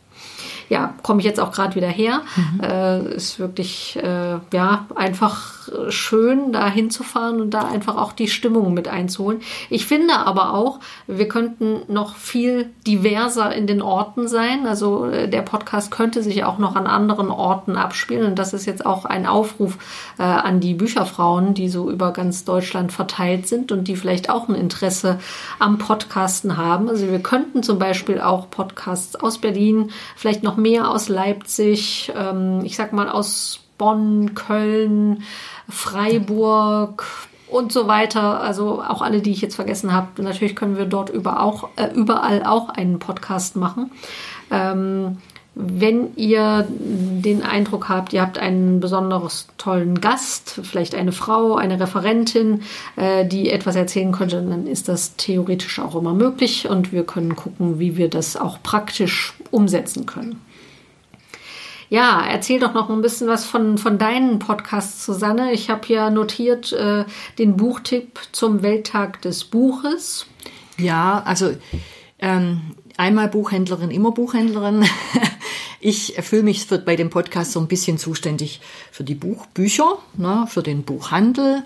ja, 0.68 0.94
komme 1.02 1.20
ich 1.20 1.26
jetzt 1.26 1.40
auch 1.40 1.52
gerade 1.52 1.74
wieder 1.74 1.88
her. 1.88 2.22
Mhm. 2.36 2.60
Äh, 2.60 3.14
ist 3.14 3.38
wirklich 3.38 3.98
äh, 4.02 4.38
ja 4.52 4.86
einfach 4.94 5.56
schön, 5.88 6.52
da 6.52 6.68
hinzufahren 6.68 7.40
und 7.40 7.50
da 7.50 7.62
einfach 7.62 7.96
auch 7.96 8.12
die 8.12 8.28
Stimmung 8.28 8.74
mit 8.74 8.88
einzuholen. 8.88 9.40
Ich 9.70 9.86
finde 9.86 10.14
aber 10.14 10.54
auch, 10.54 10.80
wir 11.06 11.28
könnten 11.28 11.80
noch 11.92 12.16
viel 12.16 12.70
diverser 12.86 13.54
in 13.54 13.66
den 13.66 13.82
Orten 13.82 14.28
sein. 14.28 14.66
Also 14.66 15.06
äh, 15.06 15.28
der 15.28 15.42
Podcast 15.42 15.90
könnte 15.90 16.22
sich 16.22 16.44
auch 16.44 16.58
noch 16.58 16.76
an 16.76 16.86
anderen 16.86 17.30
Orten 17.30 17.76
abspielen. 17.76 18.26
Und 18.26 18.38
das 18.38 18.52
ist 18.52 18.66
jetzt 18.66 18.84
auch 18.84 19.04
ein 19.04 19.26
Aufruf 19.26 19.78
äh, 20.18 20.22
an 20.22 20.60
die 20.60 20.74
Bücherfrauen, 20.74 21.54
die 21.54 21.68
so 21.68 21.90
über 21.90 22.12
ganz 22.12 22.44
Deutschland 22.44 22.92
verteilt 22.92 23.48
sind 23.48 23.72
und 23.72 23.88
die 23.88 23.96
vielleicht 23.96 24.30
auch 24.30 24.48
ein 24.48 24.54
Interesse 24.54 25.18
am 25.58 25.78
Podcasten 25.78 26.56
haben. 26.56 26.88
Also 26.88 27.08
wir 27.08 27.20
könnten 27.20 27.62
zum 27.62 27.78
Beispiel 27.78 28.20
auch 28.20 28.50
Podcasts 28.50 29.16
aus 29.16 29.38
Berlin, 29.38 29.90
vielleicht 30.16 30.42
noch 30.42 30.55
mehr 30.56 30.90
aus 30.90 31.08
Leipzig, 31.08 32.12
ähm, 32.16 32.60
ich 32.64 32.76
sag 32.76 32.92
mal 32.92 33.08
aus 33.08 33.60
Bonn, 33.78 34.34
Köln, 34.34 35.22
Freiburg 35.68 37.04
und 37.48 37.72
so 37.72 37.86
weiter. 37.86 38.40
Also 38.40 38.82
auch 38.82 39.02
alle, 39.02 39.20
die 39.20 39.32
ich 39.32 39.40
jetzt 39.40 39.56
vergessen 39.56 39.92
habe. 39.92 40.22
Natürlich 40.22 40.56
können 40.56 40.76
wir 40.76 40.86
dort 40.86 41.10
über 41.10 41.42
auch, 41.42 41.68
äh, 41.76 41.90
überall 41.94 42.44
auch 42.44 42.70
einen 42.70 42.98
Podcast 42.98 43.56
machen. 43.56 43.90
Ähm, 44.50 45.18
wenn 45.58 46.14
ihr 46.16 46.66
den 46.68 47.42
Eindruck 47.42 47.88
habt, 47.88 48.12
ihr 48.12 48.20
habt 48.20 48.36
einen 48.36 48.78
besonders 48.78 49.48
tollen 49.56 50.02
Gast, 50.02 50.60
vielleicht 50.62 50.94
eine 50.94 51.12
Frau, 51.12 51.56
eine 51.56 51.80
Referentin, 51.80 52.60
äh, 52.96 53.24
die 53.24 53.48
etwas 53.48 53.74
erzählen 53.74 54.12
könnte, 54.12 54.42
dann 54.42 54.66
ist 54.66 54.86
das 54.86 55.16
theoretisch 55.16 55.78
auch 55.78 55.96
immer 55.96 56.12
möglich 56.12 56.68
und 56.68 56.92
wir 56.92 57.04
können 57.04 57.36
gucken, 57.36 57.78
wie 57.78 57.96
wir 57.96 58.10
das 58.10 58.36
auch 58.36 58.62
praktisch 58.62 59.32
umsetzen 59.50 60.04
können. 60.04 60.42
Ja, 61.88 62.24
erzähl 62.26 62.58
doch 62.58 62.74
noch 62.74 62.90
ein 62.90 63.02
bisschen 63.02 63.28
was 63.28 63.44
von, 63.44 63.78
von 63.78 63.98
deinen 63.98 64.38
Podcasts, 64.38 65.04
Susanne. 65.04 65.52
Ich 65.52 65.70
habe 65.70 65.86
hier 65.86 66.10
notiert 66.10 66.72
äh, 66.72 67.04
den 67.38 67.56
Buchtipp 67.56 68.20
zum 68.32 68.62
Welttag 68.62 69.22
des 69.22 69.44
Buches. 69.44 70.26
Ja, 70.78 71.22
also 71.24 71.52
ähm, 72.18 72.60
einmal 72.96 73.28
Buchhändlerin, 73.28 73.90
immer 73.90 74.12
Buchhändlerin. 74.12 74.84
Ich 75.78 76.14
fühle 76.20 76.42
mich 76.42 76.66
bei 76.84 76.96
dem 76.96 77.10
Podcast 77.10 77.52
so 77.52 77.60
ein 77.60 77.68
bisschen 77.68 77.98
zuständig 77.98 78.60
für 78.90 79.04
die 79.04 79.14
Buchbücher, 79.14 79.98
ne, 80.16 80.46
für 80.48 80.62
den 80.62 80.82
Buchhandel, 80.82 81.62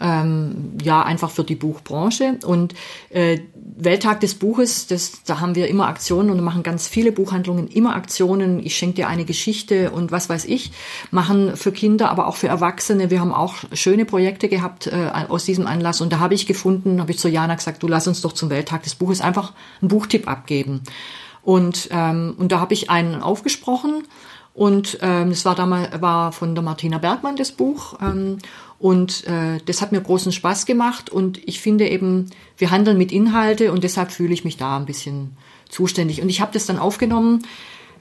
ähm, 0.00 0.72
ja, 0.82 1.02
einfach 1.02 1.30
für 1.30 1.44
die 1.44 1.54
Buchbranche. 1.54 2.38
Und 2.44 2.74
äh, 3.10 3.38
Welttag 3.76 4.20
des 4.20 4.34
Buches, 4.34 4.86
das, 4.86 5.22
da 5.24 5.40
haben 5.40 5.54
wir 5.54 5.68
immer 5.68 5.86
Aktionen 5.88 6.30
und 6.30 6.40
machen 6.42 6.62
ganz 6.62 6.88
viele 6.88 7.12
Buchhandlungen 7.12 7.68
immer 7.68 7.94
Aktionen. 7.94 8.64
Ich 8.64 8.76
schenke 8.76 8.96
dir 8.96 9.08
eine 9.08 9.24
Geschichte 9.24 9.90
und 9.90 10.12
was 10.12 10.28
weiß 10.28 10.44
ich, 10.46 10.72
machen 11.10 11.56
für 11.56 11.72
Kinder, 11.72 12.10
aber 12.10 12.26
auch 12.26 12.36
für 12.36 12.48
Erwachsene. 12.48 13.10
Wir 13.10 13.20
haben 13.20 13.32
auch 13.32 13.56
schöne 13.72 14.04
Projekte 14.04 14.48
gehabt 14.48 14.86
äh, 14.86 15.10
aus 15.28 15.44
diesem 15.44 15.66
Anlass 15.66 16.00
und 16.00 16.12
da 16.12 16.18
habe 16.18 16.34
ich 16.34 16.46
gefunden, 16.46 17.00
habe 17.00 17.12
ich 17.12 17.18
zu 17.18 17.28
Jana 17.28 17.54
gesagt, 17.54 17.82
du 17.82 17.88
lass 17.88 18.06
uns 18.06 18.20
doch 18.20 18.32
zum 18.32 18.50
Welttag 18.50 18.82
des 18.82 18.94
Buches 18.94 19.20
einfach 19.20 19.52
einen 19.80 19.88
Buchtipp 19.88 20.28
abgeben. 20.28 20.82
Und, 21.42 21.88
ähm, 21.90 22.34
und 22.38 22.52
da 22.52 22.60
habe 22.60 22.74
ich 22.74 22.90
einen 22.90 23.22
aufgesprochen 23.22 24.04
und 24.54 24.98
ähm, 25.02 25.30
das 25.30 25.44
war 25.44 25.56
damals 25.56 26.00
war 26.00 26.30
von 26.30 26.54
der 26.54 26.62
Martina 26.62 26.98
Bergmann 26.98 27.34
das 27.34 27.50
Buch. 27.50 27.98
Ähm, 28.00 28.38
und 28.78 29.26
äh, 29.26 29.58
das 29.64 29.80
hat 29.80 29.92
mir 29.92 30.00
großen 30.00 30.32
Spaß 30.32 30.66
gemacht. 30.66 31.10
Und 31.10 31.38
ich 31.46 31.60
finde 31.60 31.88
eben, 31.88 32.30
wir 32.58 32.70
handeln 32.70 32.98
mit 32.98 33.12
Inhalte 33.12 33.72
und 33.72 33.84
deshalb 33.84 34.10
fühle 34.10 34.34
ich 34.34 34.44
mich 34.44 34.56
da 34.56 34.76
ein 34.76 34.86
bisschen 34.86 35.36
zuständig. 35.68 36.22
Und 36.22 36.28
ich 36.28 36.40
habe 36.40 36.52
das 36.52 36.66
dann 36.66 36.78
aufgenommen. 36.78 37.46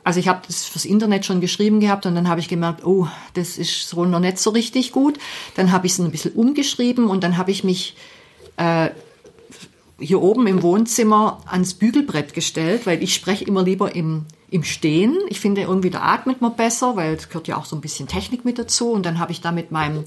Also 0.04 0.20
ich 0.20 0.28
habe 0.28 0.42
das 0.46 0.66
fürs 0.66 0.86
Internet 0.86 1.26
schon 1.26 1.40
geschrieben 1.40 1.80
gehabt 1.80 2.06
und 2.06 2.16
dann 2.16 2.28
habe 2.28 2.42
ich 2.42 2.50
gemerkt, 2.50 2.86
oh, 2.86 3.08
das 3.36 3.58
ist 3.58 3.88
so 3.88 4.04
noch 4.04 4.20
nicht 4.20 4.38
so 4.38 4.50
richtig 4.50 4.92
gut. 4.92 5.18
Dann 5.56 5.72
habe 5.72 5.86
ich 5.86 5.94
es 5.94 6.00
ein 6.00 6.12
bisschen 6.12 6.34
umgeschrieben 6.34 7.08
und 7.08 7.24
dann 7.24 7.38
habe 7.38 7.52
ich 7.52 7.64
mich 7.64 7.96
äh, 8.58 8.90
hier 10.00 10.22
oben 10.22 10.46
im 10.48 10.62
Wohnzimmer 10.62 11.42
ans 11.46 11.76
Bügelbrett 11.76 12.34
gestellt, 12.34 12.86
weil 12.86 13.02
ich 13.02 13.14
spreche 13.14 13.46
immer 13.46 13.64
lieber 13.64 13.96
im 13.96 14.26
im 14.54 14.64
Stehen. 14.64 15.18
Ich 15.30 15.40
finde 15.40 15.62
irgendwie, 15.62 15.90
da 15.90 16.02
atmet 16.02 16.40
man 16.40 16.56
besser, 16.56 16.96
weil 16.96 17.16
es 17.16 17.28
gehört 17.28 17.48
ja 17.48 17.58
auch 17.58 17.66
so 17.66 17.76
ein 17.76 17.82
bisschen 17.82 18.08
Technik 18.08 18.46
mit 18.46 18.60
dazu. 18.60 18.92
Und 18.92 19.04
dann 19.04 19.18
habe 19.18 19.32
ich 19.32 19.42
da 19.42 19.52
mit 19.52 19.72
meinem 19.72 20.04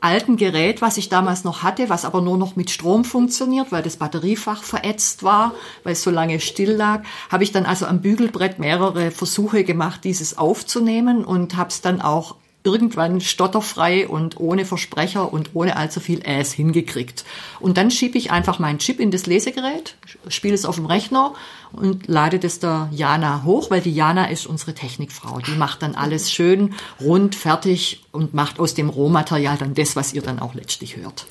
alten 0.00 0.36
Gerät, 0.36 0.82
was 0.82 0.98
ich 0.98 1.08
damals 1.08 1.44
noch 1.44 1.62
hatte, 1.62 1.88
was 1.88 2.04
aber 2.04 2.20
nur 2.20 2.36
noch 2.36 2.56
mit 2.56 2.70
Strom 2.70 3.04
funktioniert, 3.04 3.72
weil 3.72 3.82
das 3.82 3.96
Batteriefach 3.96 4.62
verätzt 4.62 5.22
war, 5.22 5.54
weil 5.84 5.94
es 5.94 6.02
so 6.02 6.10
lange 6.10 6.40
still 6.40 6.72
lag, 6.72 7.02
habe 7.30 7.44
ich 7.44 7.52
dann 7.52 7.66
also 7.66 7.86
am 7.86 8.00
Bügelbrett 8.00 8.58
mehrere 8.58 9.10
Versuche 9.10 9.64
gemacht, 9.64 10.04
dieses 10.04 10.38
aufzunehmen 10.38 11.24
und 11.24 11.56
habe 11.56 11.70
es 11.70 11.80
dann 11.80 12.00
auch 12.00 12.36
irgendwann 12.66 13.20
stotterfrei 13.20 14.08
und 14.08 14.40
ohne 14.40 14.64
Versprecher 14.64 15.32
und 15.32 15.50
ohne 15.54 15.76
allzu 15.76 16.00
viel 16.00 16.20
Äs 16.26 16.52
hingekriegt. 16.52 17.24
Und 17.60 17.78
dann 17.78 17.92
schiebe 17.92 18.18
ich 18.18 18.32
einfach 18.32 18.58
meinen 18.58 18.80
Chip 18.80 18.98
in 18.98 19.12
das 19.12 19.26
Lesegerät, 19.26 19.94
spiele 20.28 20.54
es 20.54 20.64
auf 20.64 20.74
dem 20.74 20.86
Rechner 20.86 21.34
und 21.72 22.08
lade 22.08 22.40
das 22.40 22.58
der 22.58 22.88
Jana 22.90 23.44
hoch, 23.44 23.70
weil 23.70 23.80
die 23.80 23.94
Jana 23.94 24.26
ist 24.26 24.46
unsere 24.46 24.74
Technikfrau. 24.74 25.38
Die 25.38 25.52
macht 25.52 25.82
dann 25.82 25.94
alles 25.94 26.32
schön 26.32 26.74
rund, 27.00 27.36
fertig 27.36 28.04
und 28.16 28.34
macht 28.34 28.58
aus 28.58 28.74
dem 28.74 28.88
Rohmaterial 28.88 29.56
dann 29.56 29.74
das, 29.74 29.94
was 29.94 30.12
ihr 30.12 30.22
dann 30.22 30.40
auch 30.40 30.54
letztlich 30.54 30.96
hört. 30.96 31.26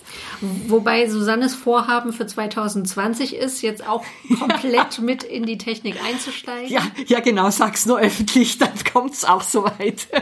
Wobei 0.67 1.09
Susannes 1.09 1.53
Vorhaben 1.55 2.13
für 2.13 2.25
2020 2.25 3.35
ist, 3.35 3.61
jetzt 3.61 3.85
auch 3.85 4.03
komplett 4.39 4.97
ja. 4.97 5.01
mit 5.03 5.23
in 5.23 5.45
die 5.45 5.57
Technik 5.57 5.97
einzusteigen. 6.03 6.71
Ja, 6.71 6.83
ja 7.07 7.19
genau, 7.19 7.49
sag's 7.49 7.85
nur 7.85 7.99
öffentlich, 7.99 8.57
dann 8.57 8.71
kommt's 8.91 9.25
auch 9.25 9.41
soweit. 9.41 10.07
ja, 10.13 10.21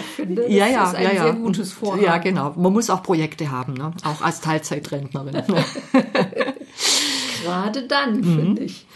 ich 0.00 0.06
finde, 0.16 0.42
das 0.42 0.52
ja, 0.52 0.66
ja, 0.66 0.88
ist 0.88 0.94
ein 0.96 1.02
ja, 1.02 1.22
sehr 1.22 1.32
gutes 1.34 1.72
Vorhaben. 1.72 2.02
Ja, 2.02 2.18
genau. 2.18 2.54
Man 2.56 2.72
muss 2.72 2.90
auch 2.90 3.02
Projekte 3.02 3.50
haben, 3.50 3.74
ne? 3.74 3.92
auch 4.04 4.22
als 4.22 4.40
Teilzeitrentnerin. 4.40 5.42
Gerade 7.44 7.82
dann, 7.86 8.16
mhm. 8.16 8.36
finde 8.36 8.62
ich. 8.64 8.87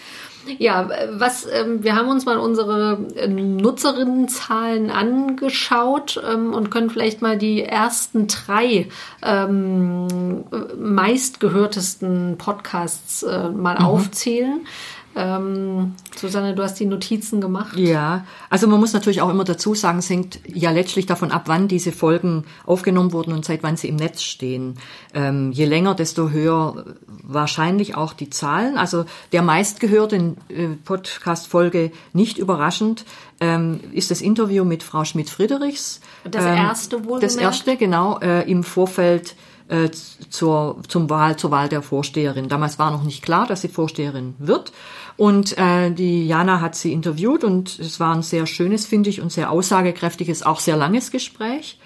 Ja, 0.58 0.88
was 1.12 1.46
ähm, 1.46 1.82
wir 1.82 1.94
haben 1.94 2.08
uns 2.08 2.24
mal 2.24 2.38
unsere 2.38 2.98
äh, 3.16 3.28
Nutzerinnenzahlen 3.28 4.90
angeschaut 4.90 6.22
ähm, 6.26 6.52
und 6.52 6.70
können 6.70 6.90
vielleicht 6.90 7.22
mal 7.22 7.38
die 7.38 7.62
ersten 7.62 8.26
drei 8.26 8.88
ähm, 9.22 10.44
meistgehörtesten 10.78 12.36
Podcasts 12.38 13.22
äh, 13.22 13.48
mal 13.50 13.78
mhm. 13.78 13.84
aufzählen. 13.84 14.66
Ähm, 15.14 15.94
Susanne, 16.16 16.54
du 16.54 16.62
hast 16.62 16.80
die 16.80 16.86
Notizen 16.86 17.40
gemacht. 17.40 17.76
Ja, 17.76 18.24
also 18.48 18.66
man 18.66 18.80
muss 18.80 18.92
natürlich 18.92 19.20
auch 19.20 19.28
immer 19.28 19.44
dazu 19.44 19.74
sagen, 19.74 19.98
es 19.98 20.08
hängt 20.08 20.40
ja 20.46 20.70
letztlich 20.70 21.06
davon 21.06 21.30
ab, 21.30 21.42
wann 21.46 21.68
diese 21.68 21.92
Folgen 21.92 22.44
aufgenommen 22.64 23.12
wurden 23.12 23.32
und 23.32 23.44
seit 23.44 23.62
wann 23.62 23.76
sie 23.76 23.88
im 23.88 23.96
Netz 23.96 24.22
stehen. 24.22 24.76
Ähm, 25.14 25.52
je 25.52 25.66
länger, 25.66 25.94
desto 25.94 26.30
höher 26.30 26.84
wahrscheinlich 27.22 27.94
auch 27.94 28.14
die 28.14 28.30
Zahlen. 28.30 28.78
Also 28.78 29.04
der 29.32 29.42
meistgehörte 29.42 30.34
äh, 30.48 30.68
Podcast-Folge, 30.84 31.92
nicht 32.12 32.38
überraschend, 32.38 33.04
ähm, 33.40 33.80
ist 33.92 34.10
das 34.10 34.20
Interview 34.20 34.64
mit 34.64 34.82
Frau 34.82 35.04
Schmidt-Friedrichs. 35.04 36.00
Das 36.24 36.44
ähm, 36.44 36.54
erste 36.54 37.04
wohl. 37.04 37.20
Das 37.20 37.36
erste, 37.36 37.76
genau, 37.76 38.18
äh, 38.20 38.48
im 38.50 38.64
Vorfeld 38.64 39.34
äh, 39.72 39.90
zur, 39.90 40.76
zum 40.86 41.08
Wahl, 41.08 41.36
zur 41.36 41.50
Wahl 41.50 41.68
der 41.68 41.80
Vorsteherin. 41.80 42.48
Damals 42.48 42.78
war 42.78 42.90
noch 42.90 43.04
nicht 43.04 43.22
klar, 43.22 43.46
dass 43.46 43.62
sie 43.62 43.68
Vorsteherin 43.68 44.34
wird. 44.38 44.70
Und 45.16 45.56
äh, 45.56 45.90
die 45.90 46.26
Jana 46.26 46.60
hat 46.60 46.74
sie 46.74 46.92
interviewt 46.92 47.42
und 47.42 47.78
es 47.78 47.98
war 47.98 48.14
ein 48.14 48.22
sehr 48.22 48.46
schönes, 48.46 48.86
finde 48.86 49.10
ich, 49.10 49.20
und 49.20 49.32
sehr 49.32 49.50
aussagekräftiges, 49.50 50.42
auch 50.42 50.60
sehr 50.60 50.76
langes 50.76 51.10
Gespräch. 51.10 51.78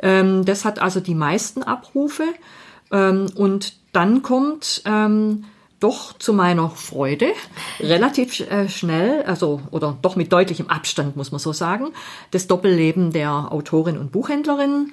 Ähm, 0.00 0.44
das 0.44 0.64
hat 0.64 0.80
also 0.80 1.00
die 1.00 1.14
meisten 1.14 1.62
Abrufe. 1.62 2.24
Ähm, 2.90 3.26
und 3.34 3.74
dann 3.92 4.22
kommt 4.22 4.82
ähm, 4.84 5.44
doch 5.78 6.12
zu 6.18 6.34
meiner 6.34 6.68
Freude 6.68 7.32
relativ 7.80 8.40
äh, 8.40 8.68
schnell, 8.68 9.22
also 9.22 9.62
oder 9.70 9.96
doch 10.02 10.14
mit 10.14 10.30
deutlichem 10.30 10.68
Abstand, 10.68 11.16
muss 11.16 11.32
man 11.32 11.38
so 11.38 11.54
sagen, 11.54 11.88
das 12.32 12.46
Doppelleben 12.46 13.12
der 13.12 13.50
Autorin 13.50 13.96
und 13.96 14.12
Buchhändlerin, 14.12 14.92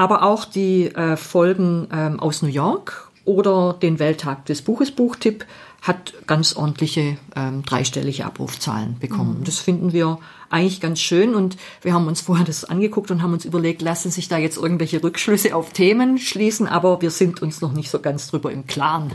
aber 0.00 0.22
auch 0.22 0.46
die 0.46 0.86
äh, 0.86 1.14
Folgen 1.18 1.86
ähm, 1.92 2.20
aus 2.20 2.40
New 2.40 2.48
York 2.48 3.10
oder 3.26 3.74
den 3.74 3.98
Welttag 3.98 4.46
des 4.46 4.62
Buches 4.62 4.92
Buchtipp 4.92 5.44
hat 5.82 6.14
ganz 6.26 6.56
ordentliche 6.56 7.18
ähm, 7.36 7.62
dreistellige 7.66 8.24
Abrufzahlen 8.24 8.98
bekommen. 8.98 9.40
Mhm. 9.40 9.44
Das 9.44 9.58
finden 9.58 9.92
wir 9.92 10.18
eigentlich 10.48 10.80
ganz 10.80 11.00
schön 11.00 11.34
und 11.34 11.58
wir 11.82 11.92
haben 11.92 12.06
uns 12.06 12.22
vorher 12.22 12.46
das 12.46 12.64
angeguckt 12.64 13.10
und 13.10 13.22
haben 13.22 13.34
uns 13.34 13.44
überlegt, 13.44 13.82
lassen 13.82 14.10
sich 14.10 14.28
da 14.28 14.38
jetzt 14.38 14.56
irgendwelche 14.56 15.02
Rückschlüsse 15.02 15.54
auf 15.54 15.74
Themen 15.74 16.16
schließen, 16.16 16.66
aber 16.66 17.02
wir 17.02 17.10
sind 17.10 17.42
uns 17.42 17.60
noch 17.60 17.72
nicht 17.72 17.90
so 17.90 18.00
ganz 18.00 18.28
drüber 18.28 18.50
im 18.50 18.66
Klaren. 18.66 19.12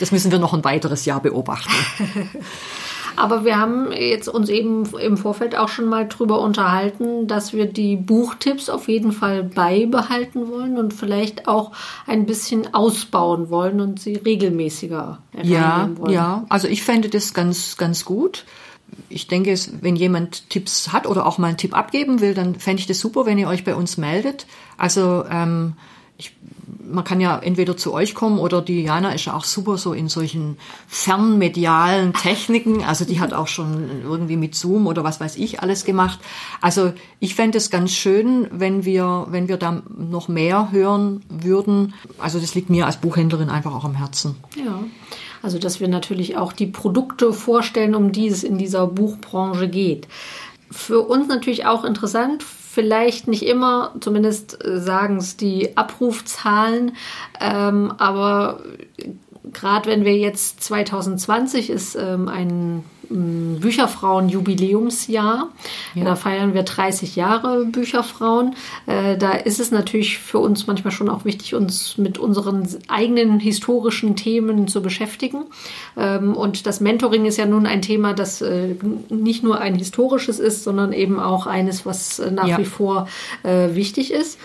Das 0.00 0.12
müssen 0.12 0.30
wir 0.30 0.38
noch 0.38 0.52
ein 0.52 0.64
weiteres 0.64 1.06
Jahr 1.06 1.20
beobachten. 1.20 1.72
Aber 3.16 3.44
wir 3.44 3.58
haben 3.58 3.92
jetzt 3.92 4.28
uns 4.28 4.48
eben 4.48 4.84
im 4.96 5.16
Vorfeld 5.16 5.56
auch 5.56 5.68
schon 5.68 5.86
mal 5.86 6.06
drüber 6.06 6.40
unterhalten, 6.40 7.26
dass 7.26 7.52
wir 7.52 7.66
die 7.66 7.96
Buchtipps 7.96 8.68
auf 8.68 8.88
jeden 8.88 9.12
Fall 9.12 9.42
beibehalten 9.42 10.48
wollen 10.48 10.78
und 10.78 10.94
vielleicht 10.94 11.48
auch 11.48 11.72
ein 12.06 12.26
bisschen 12.26 12.74
ausbauen 12.74 13.50
wollen 13.50 13.80
und 13.80 14.00
sie 14.00 14.14
regelmäßiger 14.14 15.18
ja, 15.42 15.90
wollen. 15.96 16.12
Ja, 16.12 16.44
also 16.48 16.68
ich 16.68 16.82
fände 16.82 17.08
das 17.08 17.34
ganz, 17.34 17.76
ganz 17.76 18.04
gut. 18.04 18.44
Ich 19.08 19.26
denke, 19.26 19.54
wenn 19.80 19.96
jemand 19.96 20.48
Tipps 20.50 20.92
hat 20.92 21.06
oder 21.06 21.26
auch 21.26 21.38
mal 21.38 21.48
einen 21.48 21.56
Tipp 21.56 21.76
abgeben 21.76 22.20
will, 22.20 22.34
dann 22.34 22.54
fände 22.54 22.80
ich 22.80 22.86
das 22.86 23.00
super, 23.00 23.26
wenn 23.26 23.38
ihr 23.38 23.48
euch 23.48 23.64
bei 23.64 23.74
uns 23.74 23.96
meldet. 23.96 24.46
Also 24.78 25.24
ähm, 25.30 25.74
man 26.84 27.04
kann 27.04 27.20
ja 27.20 27.38
entweder 27.38 27.76
zu 27.76 27.92
euch 27.92 28.14
kommen 28.14 28.38
oder 28.38 28.60
die 28.60 28.82
Jana 28.82 29.12
ist 29.12 29.26
ja 29.26 29.34
auch 29.34 29.44
super 29.44 29.78
so 29.78 29.92
in 29.92 30.08
solchen 30.08 30.56
fernmedialen 30.88 32.12
Techniken. 32.12 32.82
Also 32.82 33.04
die 33.04 33.20
hat 33.20 33.32
auch 33.32 33.46
schon 33.46 34.02
irgendwie 34.02 34.36
mit 34.36 34.54
Zoom 34.54 34.86
oder 34.86 35.04
was 35.04 35.20
weiß 35.20 35.36
ich 35.36 35.60
alles 35.60 35.84
gemacht. 35.84 36.18
Also 36.60 36.92
ich 37.20 37.34
fände 37.34 37.58
es 37.58 37.70
ganz 37.70 37.92
schön, 37.92 38.48
wenn 38.50 38.84
wir, 38.84 39.26
wenn 39.30 39.48
wir 39.48 39.56
da 39.56 39.82
noch 39.96 40.28
mehr 40.28 40.72
hören 40.72 41.24
würden. 41.28 41.94
Also 42.18 42.40
das 42.40 42.54
liegt 42.54 42.70
mir 42.70 42.86
als 42.86 42.96
Buchhändlerin 42.96 43.48
einfach 43.48 43.74
auch 43.74 43.84
am 43.84 43.94
Herzen. 43.94 44.36
Ja. 44.56 44.80
Also 45.42 45.58
dass 45.58 45.80
wir 45.80 45.88
natürlich 45.88 46.36
auch 46.36 46.52
die 46.52 46.66
Produkte 46.66 47.32
vorstellen, 47.32 47.94
um 47.94 48.10
die 48.10 48.26
es 48.26 48.42
in 48.42 48.58
dieser 48.58 48.86
Buchbranche 48.86 49.68
geht. 49.68 50.08
Für 50.70 51.02
uns 51.02 51.28
natürlich 51.28 51.66
auch 51.66 51.84
interessant, 51.84 52.44
vielleicht 52.76 53.26
nicht 53.26 53.46
immer, 53.46 53.94
zumindest 54.00 54.62
äh, 54.62 54.78
sagen 54.78 55.16
es 55.16 55.38
die 55.38 55.78
Abrufzahlen, 55.78 56.94
ähm, 57.40 57.90
aber 57.96 58.60
gerade 59.56 59.88
wenn 59.88 60.04
wir 60.04 60.16
jetzt 60.16 60.62
2020 60.62 61.70
ist 61.70 61.96
ähm, 61.96 62.28
ein 62.28 62.84
Bücherfrauen-Jubiläumsjahr. 63.08 65.48
Ja. 65.94 66.04
Da 66.04 66.16
feiern 66.16 66.52
wir 66.54 66.62
30 66.62 67.14
Jahre 67.16 67.66
Bücherfrauen. 67.66 68.54
Äh, 68.86 69.16
da 69.16 69.32
ist 69.32 69.60
es 69.60 69.70
natürlich 69.70 70.18
für 70.18 70.38
uns 70.38 70.66
manchmal 70.66 70.90
schon 70.90 71.08
auch 71.08 71.24
wichtig, 71.24 71.54
uns 71.54 71.96
mit 71.98 72.18
unseren 72.18 72.68
eigenen 72.88 73.40
historischen 73.40 74.16
Themen 74.16 74.66
zu 74.68 74.82
beschäftigen. 74.82 75.44
Ähm, 75.96 76.34
und 76.34 76.66
das 76.66 76.80
Mentoring 76.80 77.24
ist 77.26 77.36
ja 77.36 77.46
nun 77.46 77.66
ein 77.66 77.82
Thema, 77.82 78.12
das 78.12 78.42
äh, 78.42 78.74
nicht 79.08 79.44
nur 79.44 79.60
ein 79.60 79.76
historisches 79.76 80.40
ist, 80.40 80.64
sondern 80.64 80.92
eben 80.92 81.20
auch 81.20 81.46
eines, 81.46 81.86
was 81.86 82.18
äh, 82.18 82.30
nach 82.30 82.48
ja. 82.48 82.58
wie 82.58 82.64
vor 82.64 83.08
wichtig 83.44 84.12
ist. 84.12 84.38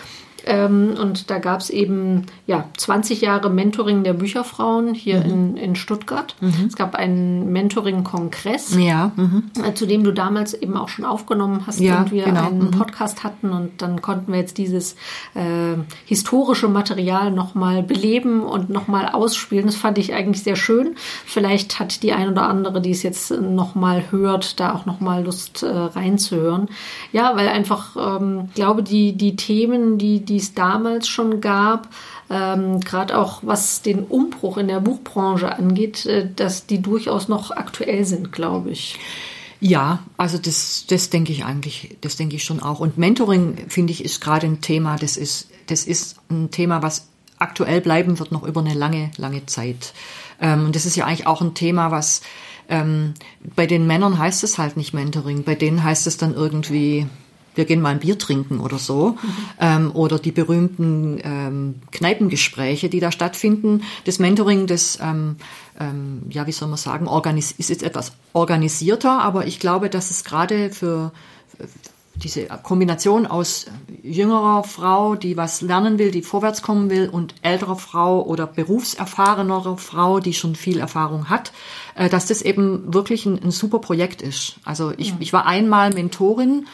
Ähm, 0.46 0.94
und 1.00 1.30
da 1.30 1.38
gab 1.38 1.60
es 1.60 1.70
eben 1.70 2.26
ja, 2.46 2.64
20 2.76 3.20
Jahre 3.20 3.50
Mentoring 3.50 4.04
der 4.04 4.14
Bücherfrauen 4.14 4.94
hier 4.94 5.20
mhm. 5.20 5.30
in, 5.30 5.56
in 5.56 5.76
Stuttgart. 5.76 6.34
Mhm. 6.40 6.66
Es 6.66 6.76
gab 6.76 6.94
einen 6.94 7.52
Mentoring-Kongress, 7.52 8.76
ja. 8.78 9.12
mhm. 9.16 9.44
äh, 9.64 9.74
zu 9.74 9.86
dem 9.86 10.04
du 10.04 10.12
damals 10.12 10.54
eben 10.54 10.76
auch 10.76 10.88
schon 10.88 11.04
aufgenommen 11.04 11.66
hast 11.66 11.80
ja, 11.80 12.00
und 12.00 12.10
wir 12.10 12.24
genau. 12.24 12.46
einen 12.46 12.66
mhm. 12.66 12.70
Podcast 12.70 13.24
hatten. 13.24 13.50
Und 13.50 13.82
dann 13.82 14.02
konnten 14.02 14.32
wir 14.32 14.40
jetzt 14.40 14.58
dieses 14.58 14.94
äh, 15.34 15.76
historische 16.06 16.68
Material 16.68 17.30
nochmal 17.30 17.82
beleben 17.82 18.42
und 18.42 18.70
nochmal 18.70 19.08
ausspielen. 19.08 19.66
Das 19.66 19.76
fand 19.76 19.98
ich 19.98 20.14
eigentlich 20.14 20.42
sehr 20.42 20.56
schön. 20.56 20.96
Vielleicht 21.26 21.78
hat 21.78 22.02
die 22.02 22.12
ein 22.12 22.28
oder 22.28 22.48
andere, 22.48 22.80
die 22.80 22.90
es 22.90 23.02
jetzt 23.02 23.30
nochmal 23.30 24.04
hört, 24.10 24.58
da 24.60 24.74
auch 24.74 24.86
nochmal 24.86 25.24
Lust 25.24 25.62
äh, 25.62 25.66
reinzuhören. 25.66 26.68
Ja, 27.12 27.36
weil 27.36 27.48
einfach, 27.48 27.96
ähm, 27.96 28.48
glaube 28.54 28.82
die, 28.82 29.12
die 29.12 29.36
Themen, 29.36 29.98
die, 29.98 30.24
die 30.24 30.31
die 30.32 30.38
es 30.38 30.54
damals 30.54 31.08
schon 31.08 31.42
gab, 31.42 31.88
ähm, 32.30 32.80
gerade 32.80 33.18
auch 33.18 33.40
was 33.42 33.82
den 33.82 34.04
Umbruch 34.04 34.56
in 34.56 34.68
der 34.68 34.80
Buchbranche 34.80 35.54
angeht, 35.54 36.06
äh, 36.06 36.26
dass 36.34 36.64
die 36.64 36.80
durchaus 36.80 37.28
noch 37.28 37.50
aktuell 37.50 38.06
sind, 38.06 38.32
glaube 38.32 38.70
ich. 38.70 38.98
Ja, 39.60 40.00
also 40.16 40.38
das, 40.38 40.86
das 40.88 41.10
denke 41.10 41.32
ich 41.32 41.44
eigentlich, 41.44 41.98
das 42.00 42.16
denke 42.16 42.36
ich 42.36 42.44
schon 42.44 42.62
auch. 42.62 42.80
Und 42.80 42.96
Mentoring, 42.96 43.66
finde 43.68 43.92
ich, 43.92 44.02
ist 44.02 44.22
gerade 44.22 44.46
ein 44.46 44.62
Thema, 44.62 44.96
das 44.96 45.18
ist, 45.18 45.50
das 45.66 45.84
ist 45.84 46.16
ein 46.30 46.50
Thema, 46.50 46.82
was 46.82 47.08
aktuell 47.38 47.82
bleiben 47.82 48.18
wird 48.18 48.32
noch 48.32 48.42
über 48.42 48.62
eine 48.62 48.72
lange, 48.72 49.10
lange 49.18 49.44
Zeit. 49.44 49.92
Ähm, 50.40 50.64
und 50.64 50.74
das 50.74 50.86
ist 50.86 50.96
ja 50.96 51.04
eigentlich 51.04 51.26
auch 51.26 51.42
ein 51.42 51.52
Thema, 51.52 51.90
was 51.90 52.22
ähm, 52.70 53.12
bei 53.54 53.66
den 53.66 53.86
Männern 53.86 54.16
heißt 54.16 54.44
es 54.44 54.56
halt 54.56 54.78
nicht 54.78 54.94
Mentoring, 54.94 55.44
bei 55.44 55.56
denen 55.56 55.84
heißt 55.84 56.06
es 56.06 56.16
dann 56.16 56.32
irgendwie 56.32 57.06
wir 57.54 57.64
gehen 57.64 57.80
mal 57.80 57.90
ein 57.90 58.00
Bier 58.00 58.18
trinken 58.18 58.60
oder 58.60 58.78
so. 58.78 59.10
Mhm. 59.10 59.36
Ähm, 59.60 59.90
oder 59.94 60.18
die 60.18 60.32
berühmten 60.32 61.18
ähm, 61.22 61.74
Kneipengespräche, 61.90 62.88
die 62.88 63.00
da 63.00 63.12
stattfinden. 63.12 63.82
Das 64.04 64.18
Mentoring, 64.18 64.66
das, 64.66 64.98
ähm, 65.02 65.36
ähm, 65.78 66.22
ja, 66.30 66.46
wie 66.46 66.52
soll 66.52 66.68
man 66.68 66.78
sagen, 66.78 67.06
organis 67.06 67.52
ist 67.52 67.70
jetzt 67.70 67.82
etwas 67.82 68.12
organisierter, 68.32 69.20
aber 69.20 69.46
ich 69.46 69.58
glaube, 69.58 69.90
dass 69.90 70.10
es 70.10 70.24
gerade 70.24 70.70
für 70.70 71.12
diese 72.14 72.44
Kombination 72.62 73.26
aus 73.26 73.66
jüngerer 74.02 74.64
Frau, 74.64 75.14
die 75.14 75.36
was 75.36 75.62
lernen 75.62 75.98
will, 75.98 76.10
die 76.10 76.22
vorwärts 76.22 76.62
kommen 76.62 76.90
will, 76.90 77.08
und 77.08 77.34
älterer 77.42 77.76
Frau 77.76 78.22
oder 78.22 78.46
berufserfahrenerer 78.46 79.78
Frau, 79.78 80.20
die 80.20 80.34
schon 80.34 80.54
viel 80.54 80.78
Erfahrung 80.78 81.30
hat, 81.30 81.52
äh, 81.94 82.08
dass 82.08 82.26
das 82.26 82.42
eben 82.42 82.92
wirklich 82.92 83.26
ein, 83.26 83.42
ein 83.42 83.50
super 83.50 83.78
Projekt 83.78 84.22
ist. 84.22 84.56
Also 84.64 84.92
ich, 84.96 85.10
ja. 85.10 85.16
ich 85.20 85.32
war 85.32 85.46
einmal 85.46 85.92
Mentorin 85.92 86.66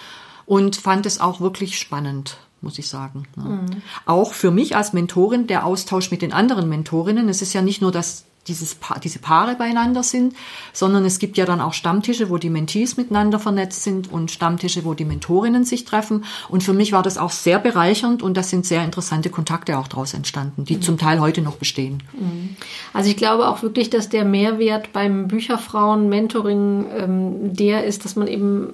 und 0.48 0.76
fand 0.76 1.06
es 1.06 1.20
auch 1.20 1.40
wirklich 1.40 1.78
spannend 1.78 2.38
muss 2.60 2.76
ich 2.80 2.88
sagen. 2.88 3.22
Ja. 3.36 3.44
Mhm. 3.44 3.82
Auch 4.04 4.32
für 4.32 4.50
mich 4.50 4.74
als 4.74 4.92
Mentorin 4.92 5.46
der 5.46 5.64
Austausch 5.64 6.10
mit 6.10 6.22
den 6.22 6.32
anderen 6.32 6.68
Mentorinnen. 6.68 7.28
Es 7.28 7.40
ist 7.40 7.52
ja 7.52 7.62
nicht 7.62 7.80
nur, 7.80 7.92
dass 7.92 8.24
dieses 8.48 8.74
pa 8.74 8.98
diese 8.98 9.18
Paare 9.18 9.54
beieinander 9.54 10.02
sind, 10.02 10.34
sondern 10.72 11.04
es 11.04 11.18
gibt 11.18 11.36
ja 11.36 11.44
dann 11.44 11.60
auch 11.60 11.74
Stammtische, 11.74 12.30
wo 12.30 12.38
die 12.38 12.50
Mentees 12.50 12.96
miteinander 12.96 13.38
vernetzt 13.38 13.82
sind 13.82 14.10
und 14.10 14.30
Stammtische, 14.30 14.84
wo 14.84 14.94
die 14.94 15.04
Mentorinnen 15.04 15.64
sich 15.64 15.84
treffen. 15.84 16.24
Und 16.48 16.62
für 16.62 16.72
mich 16.72 16.92
war 16.92 17.02
das 17.02 17.18
auch 17.18 17.30
sehr 17.30 17.58
bereichernd 17.58 18.22
und 18.22 18.36
da 18.36 18.42
sind 18.42 18.66
sehr 18.66 18.84
interessante 18.84 19.30
Kontakte 19.30 19.78
auch 19.78 19.88
daraus 19.88 20.14
entstanden, 20.14 20.64
die 20.64 20.76
mhm. 20.76 20.82
zum 20.82 20.98
Teil 20.98 21.20
heute 21.20 21.42
noch 21.42 21.56
bestehen. 21.56 22.02
Mhm. 22.14 22.56
Also 22.92 23.10
ich 23.10 23.16
glaube 23.16 23.48
auch 23.48 23.62
wirklich, 23.62 23.90
dass 23.90 24.08
der 24.08 24.24
Mehrwert 24.24 24.92
beim 24.92 25.28
Bücherfrauen-Mentoring 25.28 26.86
ähm, 26.96 27.54
der 27.54 27.84
ist, 27.84 28.04
dass 28.04 28.16
man 28.16 28.26
eben 28.28 28.68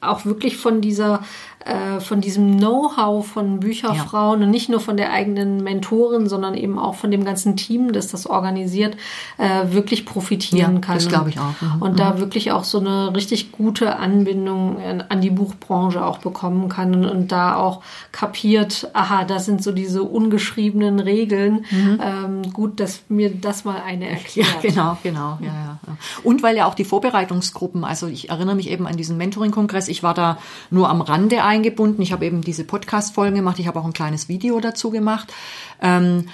auch 0.00 0.24
wirklich 0.24 0.56
von 0.56 0.80
dieser 0.80 1.22
äh, 1.68 2.00
von 2.00 2.20
diesem 2.20 2.56
Know-how 2.56 3.26
von 3.26 3.60
Bücherfrauen 3.60 4.40
ja. 4.40 4.46
und 4.46 4.50
nicht 4.50 4.68
nur 4.68 4.80
von 4.80 4.96
der 4.96 5.12
eigenen 5.12 5.62
Mentorin, 5.62 6.28
sondern 6.28 6.54
eben 6.54 6.78
auch 6.78 6.94
von 6.94 7.10
dem 7.10 7.24
ganzen 7.24 7.56
Team, 7.56 7.92
das 7.92 8.08
das 8.08 8.26
organisiert, 8.26 8.96
äh, 9.38 9.72
wirklich 9.72 10.06
profitieren 10.06 10.74
ja, 10.76 10.80
kann. 10.80 10.94
Das 10.94 11.08
glaube 11.08 11.30
ich 11.30 11.38
auch. 11.38 11.60
Mhm. 11.60 11.82
Und 11.82 11.92
mhm. 11.92 11.96
da 11.96 12.18
wirklich 12.20 12.52
auch 12.52 12.64
so 12.64 12.78
eine 12.78 13.14
richtig 13.14 13.52
gute 13.52 13.96
Anbindung 13.96 14.78
an 15.08 15.20
die 15.20 15.30
Buchbranche 15.30 16.04
auch 16.04 16.18
bekommen 16.18 16.68
kann 16.68 16.94
und, 16.94 17.04
und 17.04 17.32
da 17.32 17.56
auch 17.56 17.82
kapiert, 18.12 18.88
aha, 18.94 19.24
das 19.24 19.44
sind 19.44 19.62
so 19.62 19.72
diese 19.72 20.04
ungeschriebenen 20.04 21.00
Regeln. 21.00 21.64
Mhm. 21.70 22.00
Ähm, 22.02 22.52
gut, 22.52 22.80
dass 22.80 23.02
mir 23.08 23.30
das 23.34 23.64
mal 23.64 23.82
eine 23.84 24.08
erklärt. 24.08 24.62
Ja, 24.62 24.70
genau, 24.70 24.98
genau. 25.02 25.38
Ja, 25.42 25.48
ja. 25.48 25.78
Und 26.22 26.42
weil 26.42 26.56
ja 26.56 26.66
auch 26.66 26.74
die 26.74 26.84
Vorbereitungsgruppen, 26.84 27.84
also 27.84 28.06
ich 28.06 28.30
erinnere 28.30 28.54
mich 28.54 28.70
eben 28.70 28.86
an 28.86 28.96
diesen 28.96 29.16
Mentoring-Kongress, 29.16 29.87
ich 29.88 30.02
war 30.02 30.14
da 30.14 30.38
nur 30.70 30.88
am 30.88 31.00
Rande 31.00 31.42
eingebunden. 31.42 32.02
Ich 32.02 32.12
habe 32.12 32.26
eben 32.26 32.42
diese 32.42 32.64
Podcast-Folgen 32.64 33.36
gemacht. 33.36 33.58
Ich 33.58 33.66
habe 33.66 33.80
auch 33.80 33.84
ein 33.84 33.92
kleines 33.92 34.28
Video 34.28 34.60
dazu 34.60 34.90
gemacht. 34.90 35.32
Ähm, 35.80 36.28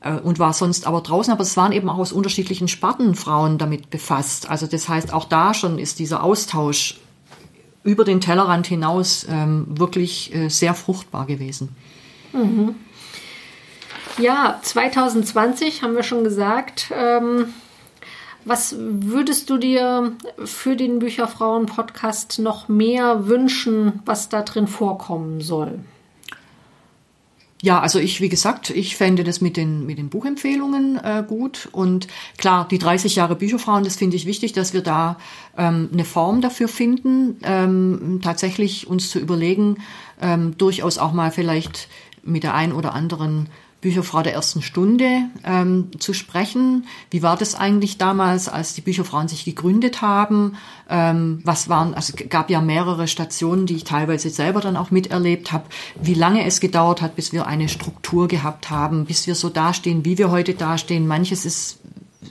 äh, 0.00 0.12
und 0.14 0.38
war 0.38 0.52
sonst 0.52 0.86
aber 0.86 1.00
draußen, 1.00 1.32
aber 1.32 1.42
es 1.42 1.56
waren 1.56 1.72
eben 1.72 1.88
auch 1.88 1.98
aus 1.98 2.12
unterschiedlichen 2.12 2.68
Sparten 2.68 3.14
Frauen 3.14 3.58
damit 3.58 3.90
befasst. 3.90 4.48
Also 4.48 4.66
das 4.66 4.88
heißt, 4.88 5.12
auch 5.12 5.24
da 5.24 5.54
schon 5.54 5.78
ist 5.78 5.98
dieser 5.98 6.22
Austausch 6.22 7.00
über 7.82 8.04
den 8.04 8.20
Tellerrand 8.20 8.66
hinaus 8.66 9.26
ähm, 9.28 9.66
wirklich 9.68 10.34
äh, 10.34 10.48
sehr 10.48 10.74
fruchtbar 10.74 11.26
gewesen. 11.26 11.74
Mhm. 12.32 12.74
Ja, 14.18 14.58
2020 14.62 15.82
haben 15.82 15.94
wir 15.94 16.02
schon 16.02 16.24
gesagt. 16.24 16.92
Ähm 16.94 17.54
was 18.48 18.74
würdest 18.78 19.50
du 19.50 19.58
dir 19.58 20.12
für 20.44 20.76
den 20.76 20.98
Bücherfrauen-Podcast 20.98 22.38
noch 22.38 22.68
mehr 22.68 23.28
wünschen, 23.28 24.00
was 24.04 24.28
da 24.28 24.42
drin 24.42 24.66
vorkommen 24.66 25.40
soll? 25.40 25.80
ja, 27.60 27.80
also 27.80 27.98
ich, 27.98 28.20
wie 28.20 28.28
gesagt, 28.28 28.70
ich 28.70 28.96
fände 28.96 29.24
das 29.24 29.40
mit 29.40 29.56
den, 29.56 29.84
mit 29.84 29.98
den 29.98 30.10
Buchempfehlungen 30.10 30.96
äh, 31.02 31.24
gut. 31.26 31.68
Und 31.72 32.06
klar, 32.36 32.68
die 32.70 32.78
30 32.78 33.16
Jahre 33.16 33.34
Bücherfrauen, 33.34 33.82
das 33.82 33.96
finde 33.96 34.16
ich 34.16 34.26
wichtig, 34.26 34.52
dass 34.52 34.74
wir 34.74 34.82
da 34.82 35.18
ähm, 35.56 35.88
eine 35.92 36.04
Form 36.04 36.40
dafür 36.40 36.68
finden, 36.68 37.36
ähm, 37.42 38.20
tatsächlich 38.22 38.86
uns 38.86 39.10
zu 39.10 39.18
überlegen, 39.18 39.78
ähm, 40.20 40.56
durchaus 40.56 40.98
auch 40.98 41.12
mal 41.12 41.32
vielleicht 41.32 41.88
mit 42.22 42.44
der 42.44 42.54
ein 42.54 42.72
oder 42.72 42.94
anderen 42.94 43.48
Bücherfrau 43.80 44.22
der 44.22 44.34
ersten 44.34 44.60
Stunde 44.60 45.22
ähm, 45.44 45.90
zu 46.00 46.12
sprechen. 46.12 46.86
Wie 47.10 47.22
war 47.22 47.36
das 47.36 47.54
eigentlich 47.54 47.96
damals, 47.96 48.48
als 48.48 48.74
die 48.74 48.80
Bücherfrauen 48.80 49.28
sich 49.28 49.44
gegründet 49.44 50.02
haben? 50.02 50.56
Ähm, 50.90 51.40
was 51.44 51.68
waren, 51.68 51.94
also 51.94 52.12
gab 52.28 52.50
ja 52.50 52.60
mehrere 52.60 53.06
Stationen, 53.06 53.66
die 53.66 53.76
ich 53.76 53.84
teilweise 53.84 54.30
selber 54.30 54.60
dann 54.60 54.76
auch 54.76 54.90
miterlebt 54.90 55.52
habe, 55.52 55.66
wie 56.02 56.14
lange 56.14 56.44
es 56.44 56.58
gedauert 56.58 57.02
hat, 57.02 57.14
bis 57.14 57.32
wir 57.32 57.46
eine 57.46 57.68
Struktur 57.68 58.26
gehabt 58.26 58.68
haben, 58.70 59.04
bis 59.04 59.28
wir 59.28 59.36
so 59.36 59.48
dastehen, 59.48 60.04
wie 60.04 60.18
wir 60.18 60.30
heute 60.30 60.54
dastehen. 60.54 61.06
Manches 61.06 61.46
ist 61.46 61.78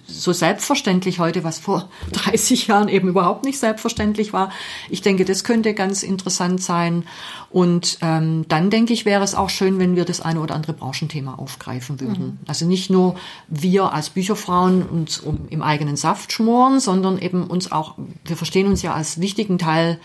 so 0.06 0.34
selbstverständlich 0.34 1.20
heute, 1.20 1.44
was 1.44 1.60
vor 1.60 1.90
30 2.12 2.68
Jahren 2.68 2.90
eben 2.90 3.08
überhaupt 3.08 3.46
nicht 3.46 3.60
selbstverständlich 3.60 4.34
war. 4.34 4.52
Ich 4.90 5.02
denke, 5.02 5.26
das 5.26 5.44
könnte 5.44 5.74
ganz 5.74 6.04
interessant 6.04 6.62
sein. 6.62 7.06
Und 7.50 7.98
ähm, 8.02 8.46
dann 8.50 8.70
denke 8.70 8.94
ich, 8.94 9.06
wäre 9.06 9.24
es 9.24 9.36
auch 9.36 9.50
schön, 9.50 9.80
wenn 9.80 9.96
wir 9.96 10.06
das 10.06 10.20
eine 10.20 10.42
oder 10.42 10.56
andere 10.56 10.74
Branchenthema 10.74 11.36
aufgreifen 11.36 12.02
würden. 12.02 12.26
Mhm. 12.26 12.38
Also 12.48 12.66
nicht 12.66 12.90
nur 12.90 13.16
wir 13.48 13.94
als 13.94 14.10
Bücherfrauen 14.10 14.84
uns 14.84 15.20
um, 15.20 15.48
im 15.50 15.62
eigenen 15.62 15.96
Saft 15.96 16.34
schmoren, 16.34 16.80
sondern 16.80 17.18
eben 17.18 17.46
uns 17.48 17.72
auch, 17.72 17.96
wir 18.26 18.36
verstehen 18.36 18.68
uns 18.68 18.82
ja 18.82 18.94
als 18.94 19.22
wichtigen 19.22 19.58
Teil 19.58 20.00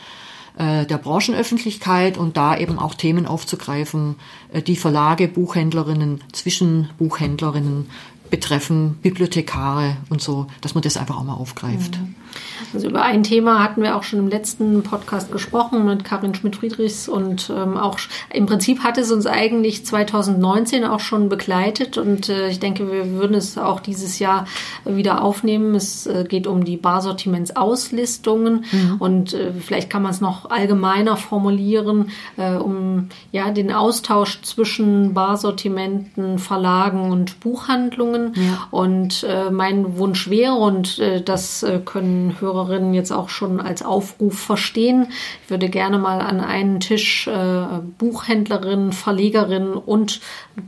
äh, 0.59 0.85
der 0.85 0.99
Branchenöffentlichkeit 0.99 2.19
und 2.19 2.37
da 2.37 2.57
eben 2.57 2.79
auch 2.79 2.95
Themen 2.95 3.27
aufzugreifen, 3.27 4.17
äh, 4.53 4.61
die 4.61 4.77
Verlage, 4.77 5.27
Buchhändlerinnen, 5.27 6.23
Zwischenbuchhändlerinnen 6.33 7.89
betreffen, 8.33 8.99
Bibliothekare 9.03 9.99
und 10.09 10.23
so, 10.23 10.47
dass 10.63 10.75
man 10.75 10.83
das 10.83 10.97
einfach 10.97 11.19
auch 11.19 11.23
mal 11.23 11.35
aufgreift. 11.35 11.99
Also 12.73 12.89
über 12.89 13.03
ein 13.03 13.23
Thema 13.23 13.63
hatten 13.63 13.83
wir 13.83 13.95
auch 13.95 14.03
schon 14.03 14.21
im 14.21 14.29
letzten 14.29 14.83
Podcast 14.83 15.31
gesprochen 15.31 15.85
mit 15.85 16.05
Karin 16.05 16.35
Schmidt-Friedrichs 16.35 17.09
und 17.09 17.53
ähm, 17.55 17.77
auch 17.77 17.99
im 18.33 18.47
Prinzip 18.47 18.83
hat 18.83 18.97
es 18.97 19.13
uns 19.13 19.27
eigentlich 19.27 19.85
2019 19.85 20.85
auch 20.85 21.01
schon 21.01 21.29
begleitet 21.29 21.99
und 21.99 22.31
äh, 22.31 22.49
ich 22.49 22.61
denke, 22.61 22.91
wir 22.91 23.11
würden 23.13 23.35
es 23.35 23.59
auch 23.59 23.81
dieses 23.81 24.19
Jahr 24.19 24.47
wieder 24.87 25.23
aufnehmen. 25.23 25.75
Es 25.75 26.07
äh, 26.07 26.25
geht 26.27 26.47
um 26.47 26.65
die 26.65 26.79
Barsortimentsausslistungen 26.79 28.65
mhm. 28.73 28.97
und 28.99 29.35
äh, 29.35 29.53
vielleicht 29.53 29.91
kann 29.91 30.03
man 30.03 30.13
es 30.13 30.23
noch 30.23 30.51
allgemeiner 30.51 31.19
formulieren, 31.19 32.11
äh, 32.39 32.55
um 32.55 33.09
ja 33.33 33.51
den 33.51 33.73
Austausch 33.73 34.41
zwischen 34.41 35.13
Barsortimenten, 35.13 36.39
Verlagen 36.39 37.11
und 37.11 37.41
Buchhandlungen. 37.41 38.22
Ja. 38.35 38.69
Und 38.71 39.25
äh, 39.25 39.51
mein 39.51 39.99
Wunsch 39.99 40.31
wäre, 40.31 40.55
und 40.55 40.99
äh, 40.99 41.23
das 41.23 41.65
können 41.85 42.37
Hörerinnen 42.41 42.95
jetzt 42.95 43.13
auch 43.13 43.29
schon 43.29 43.61
als 43.61 43.83
Aufruf 43.83 44.39
verstehen. 44.39 45.09
Ich 45.45 45.51
würde 45.51 45.69
gerne 45.69 45.99
mal 45.99 46.21
an 46.21 46.41
einen 46.41 46.81
Tisch 46.81 47.27
äh, 47.27 47.65
Buchhändlerin, 47.99 48.93
Verlegerin 48.93 49.75
und 49.75 50.21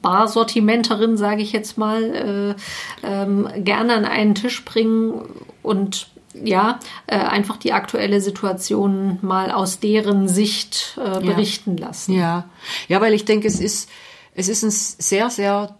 Barsortimenterin, 0.03 1.17
sage 1.17 1.43
ich 1.43 1.53
jetzt 1.53 1.79
mal, 1.79 2.57
äh, 3.05 3.07
ähm, 3.07 3.49
gerne 3.57 3.95
an 3.95 4.05
einen 4.05 4.35
Tisch 4.35 4.65
bringen 4.65 5.15
und 5.63 6.09
ja, 6.43 6.81
äh, 7.07 7.17
einfach 7.17 7.57
die 7.57 7.73
aktuelle 7.73 8.21
Situation 8.21 9.19
mal 9.23 9.51
aus 9.51 9.79
deren 9.79 10.29
Sicht 10.29 10.99
äh, 10.99 11.21
berichten 11.21 11.77
ja. 11.79 11.87
lassen. 11.87 12.13
Ja, 12.15 12.49
ja, 12.89 13.01
weil 13.01 13.15
ich 13.15 13.25
denke, 13.25 13.47
es 13.47 13.61
ist, 13.61 13.89
es 14.35 14.49
ist 14.49 14.65
ein 14.65 14.71
sehr, 14.71 15.31
sehr 15.31 15.77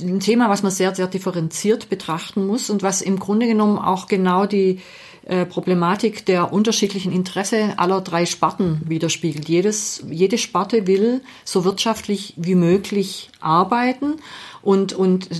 ein 0.00 0.20
Thema, 0.20 0.48
was 0.48 0.62
man 0.62 0.72
sehr, 0.72 0.94
sehr 0.94 1.06
differenziert 1.06 1.88
betrachten 1.88 2.46
muss 2.46 2.70
und 2.70 2.82
was 2.82 3.02
im 3.02 3.18
Grunde 3.18 3.46
genommen 3.46 3.78
auch 3.78 4.06
genau 4.06 4.46
die 4.46 4.80
äh, 5.26 5.44
Problematik 5.44 6.24
der 6.26 6.52
unterschiedlichen 6.52 7.12
Interesse 7.12 7.74
aller 7.78 8.00
drei 8.00 8.26
Sparten 8.26 8.80
widerspiegelt. 8.86 9.48
Jedes, 9.48 10.04
jede 10.08 10.38
Sparte 10.38 10.86
will 10.86 11.20
so 11.44 11.64
wirtschaftlich 11.64 12.34
wie 12.36 12.54
möglich 12.54 13.30
arbeiten 13.40 14.16
und, 14.62 14.92
und 14.92 15.30
äh, 15.30 15.34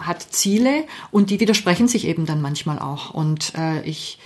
hat 0.00 0.22
Ziele 0.22 0.84
und 1.10 1.30
die 1.30 1.40
widersprechen 1.40 1.88
sich 1.88 2.06
eben 2.06 2.26
dann 2.26 2.42
manchmal 2.42 2.78
auch. 2.78 3.14
Und 3.14 3.52
äh, 3.56 3.82
ich 3.82 4.18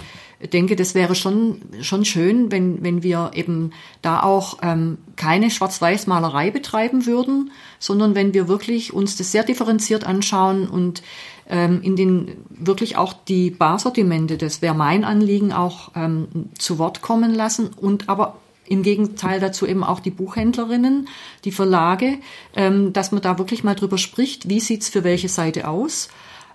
denke, 0.49 0.77
das 0.77 0.95
wäre 0.95 1.15
schon, 1.15 1.61
schon 1.81 2.05
schön, 2.05 2.51
wenn, 2.51 2.83
wenn 2.83 3.03
wir 3.03 3.31
eben 3.35 3.73
da 4.01 4.23
auch 4.23 4.59
ähm, 4.63 4.99
keine 5.17 5.51
Schwarz-Weiß-Malerei 5.51 6.51
betreiben 6.51 7.07
würden, 7.07 7.53
sondern 7.79 8.15
wenn 8.15 8.35
wir 8.35 8.49
wirklich 8.49 8.93
uns 8.93 9.17
das 9.17 9.33
sehr 9.33 9.45
differenziert 9.45 10.05
anschauen 10.05 10.69
und 10.69 11.03
ähm, 11.49 11.81
in 11.83 11.97
den 11.97 12.33
wirklich 12.51 12.97
auch 12.97 13.13
die 13.13 13.51
Barsortimente, 13.51 14.37
das 14.37 14.63
wäre 14.63 14.75
mein 14.75 15.05
Anliegen, 15.05 15.53
auch 15.53 15.91
ähm, 15.95 16.29
zu 16.59 16.79
Wort 16.79 17.03
kommen 17.03 17.35
lassen 17.35 17.71
und 17.77 18.09
aber 18.09 18.39
im 18.65 18.83
Gegenteil 18.83 19.39
dazu 19.41 19.67
eben 19.67 19.85
auch 19.85 20.01
die 20.01 20.11
Buchhändlerinnen, 20.11 21.09
die 21.45 21.53
Verlage, 21.53 22.19
ähm, 22.57 22.93
dass 22.93 23.13
man 23.13 23.21
da 23.21 23.39
wirklich 23.39 23.65
mal 23.65 23.75
drüber 23.75 23.99
spricht, 23.99 24.49
wie 24.49 24.61
sieht's 24.61 24.89
für 24.89 25.05
welche 25.05 25.29
Seite 25.29 25.69
aus 25.69 26.09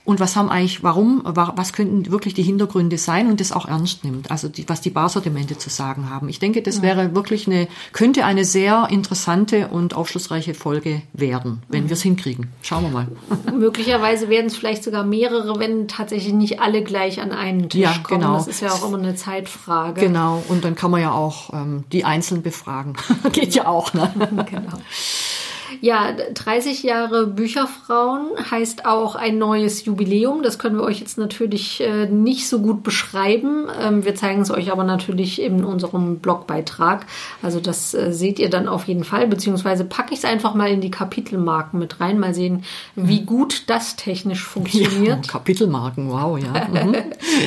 und 0.08 0.22
was 0.22 0.38
haben 0.38 0.50
eigentlich, 0.50 0.84
warum, 0.84 1.22
was 1.26 1.74
könnten 1.74 2.10
wirklich 2.10 2.34
die 2.34 2.42
Hintergründe 2.42 2.98
sein 2.98 3.30
und 3.30 3.42
das 3.42 3.52
auch 3.52 3.68
ernst 3.68 4.06
nimmt, 4.06 4.32
also 4.32 4.48
die, 4.48 4.68
was 4.70 4.80
die 4.80 4.90
Barsortimente 4.90 5.58
zu 5.58 5.70
sagen 5.70 6.10
haben. 6.10 6.30
Ich 6.30 6.40
denke, 6.40 6.62
das 6.62 6.82
wäre 6.82 7.14
wirklich 7.14 7.46
eine, 7.46 7.68
könnte 7.92 8.24
eine 8.24 8.46
sehr 8.46 8.88
interessante 8.90 9.68
und 9.68 9.96
aufschlussreiche 9.96 10.54
Folge 10.54 11.02
werden, 11.12 11.62
wenn 11.68 11.84
mhm. 11.84 11.90
wir 11.90 11.94
es 11.96 12.04
hinkriegen. 12.04 12.48
Schauen 12.62 12.84
wir 12.84 12.90
mal. 12.90 13.08
Möglicherweise 13.54 14.30
werden 14.30 14.46
es 14.46 14.56
vielleicht 14.56 14.86
sogar 14.86 15.04
mehrere, 15.04 15.60
wenn 15.60 15.90
tatsächlich 15.90 16.32
nicht 16.32 16.62
alle 16.62 16.84
gleich 16.84 17.20
an 17.20 17.34
einen 17.34 17.68
Tisch 17.68 17.82
ja, 17.82 17.98
kommen. 18.02 18.22
Genau. 18.22 18.36
Das 18.36 18.48
ist 18.48 18.62
ja 18.62 18.72
auch 18.72 18.88
immer 18.88 19.00
eine 19.00 19.16
Zeitfrage. 19.16 20.00
Genau, 20.00 20.42
und 20.48 20.64
dann 20.64 20.76
kann 20.76 20.90
man 20.90 21.02
ja 21.02 21.12
auch 21.12 21.54
ähm, 21.54 21.84
die 21.92 22.06
einzeln 22.06 22.44
befragen. 22.44 22.94
Geht 23.34 23.56
ja 23.56 23.68
auch, 23.68 23.94
ne? 23.94 24.10
genau. 24.50 24.78
Ja, 25.82 26.14
30 26.34 26.84
Jahre 26.84 27.28
Bücherfrauen 27.28 28.30
heißt 28.50 28.86
auch 28.86 29.16
ein 29.16 29.38
neues 29.38 29.86
Jubiläum. 29.86 30.44
Das 30.44 30.60
können 30.60 30.78
wir 30.78 30.84
euch 30.84 31.00
jetzt 31.00 31.18
natürlich 31.18 31.82
äh, 31.82 32.06
nicht 32.08 32.48
so 32.48 32.60
gut 32.60 32.84
beschreiben. 32.84 33.68
Ähm, 33.82 34.06
wir 34.06 34.16
zeigen 34.16 34.42
es 34.42 34.52
euch 34.52 34.72
aber 34.72 34.84
natürlich 34.84 35.42
in 35.42 35.64
unserem 35.64 36.20
Blogbeitrag. 36.20 37.06
Also 37.42 37.60
das 37.60 37.94
äh, 37.94 38.14
seht 38.14 38.40
ihr 38.40 38.50
dann 38.50 38.68
auf 38.68 38.88
jeden 38.88 39.04
Fall, 39.04 39.28
beziehungsweise 39.28 39.84
packe 39.84 40.14
ich 40.14 40.20
es 40.20 40.26
einfach 40.26 40.54
mal 40.54 40.70
in 40.70 40.82
die 40.82 40.92
Kapitelmarken 40.92 41.80
mit 41.80 42.00
rein. 42.00 42.20
Mal 42.20 42.34
sehen, 42.34 42.64
wie 42.96 43.22
mhm. 43.22 43.26
gut 43.26 43.64
das 43.68 43.96
technisch 43.96 44.44
funktioniert. 44.44 45.26
Ja, 45.26 45.32
Kapitelmarken, 45.32 46.10
wow, 46.10 46.40
ja. 46.40 46.68
Mhm. 46.68 46.96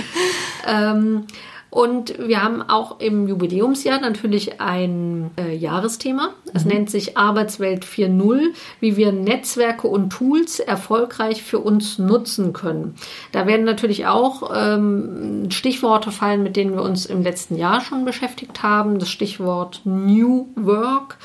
ähm, 0.66 1.26
und 1.70 2.18
wir 2.18 2.42
haben 2.42 2.62
auch 2.62 2.98
im 2.98 3.28
Jubiläumsjahr 3.28 4.00
natürlich 4.00 4.60
ein 4.60 5.30
äh, 5.38 5.54
Jahresthema. 5.54 6.30
Es 6.52 6.64
mhm. 6.64 6.70
nennt 6.72 6.90
sich 6.90 7.16
Arbeitswelt 7.16 7.84
4.0, 7.84 8.48
wie 8.80 8.96
wir 8.96 9.12
Netzwerke 9.12 9.86
und 9.86 10.10
Tools 10.10 10.58
erfolgreich 10.58 11.44
für 11.44 11.60
uns 11.60 11.98
nutzen 11.98 12.52
können. 12.52 12.96
Da 13.30 13.46
werden 13.46 13.64
natürlich 13.64 14.06
auch 14.06 14.50
ähm, 14.52 15.48
Stichworte 15.50 16.10
fallen, 16.10 16.42
mit 16.42 16.56
denen 16.56 16.74
wir 16.74 16.82
uns 16.82 17.06
im 17.06 17.22
letzten 17.22 17.56
Jahr 17.56 17.80
schon 17.80 18.04
beschäftigt 18.04 18.64
haben. 18.64 18.98
Das 18.98 19.08
Stichwort 19.08 19.82
New 19.84 20.48
Work 20.56 21.18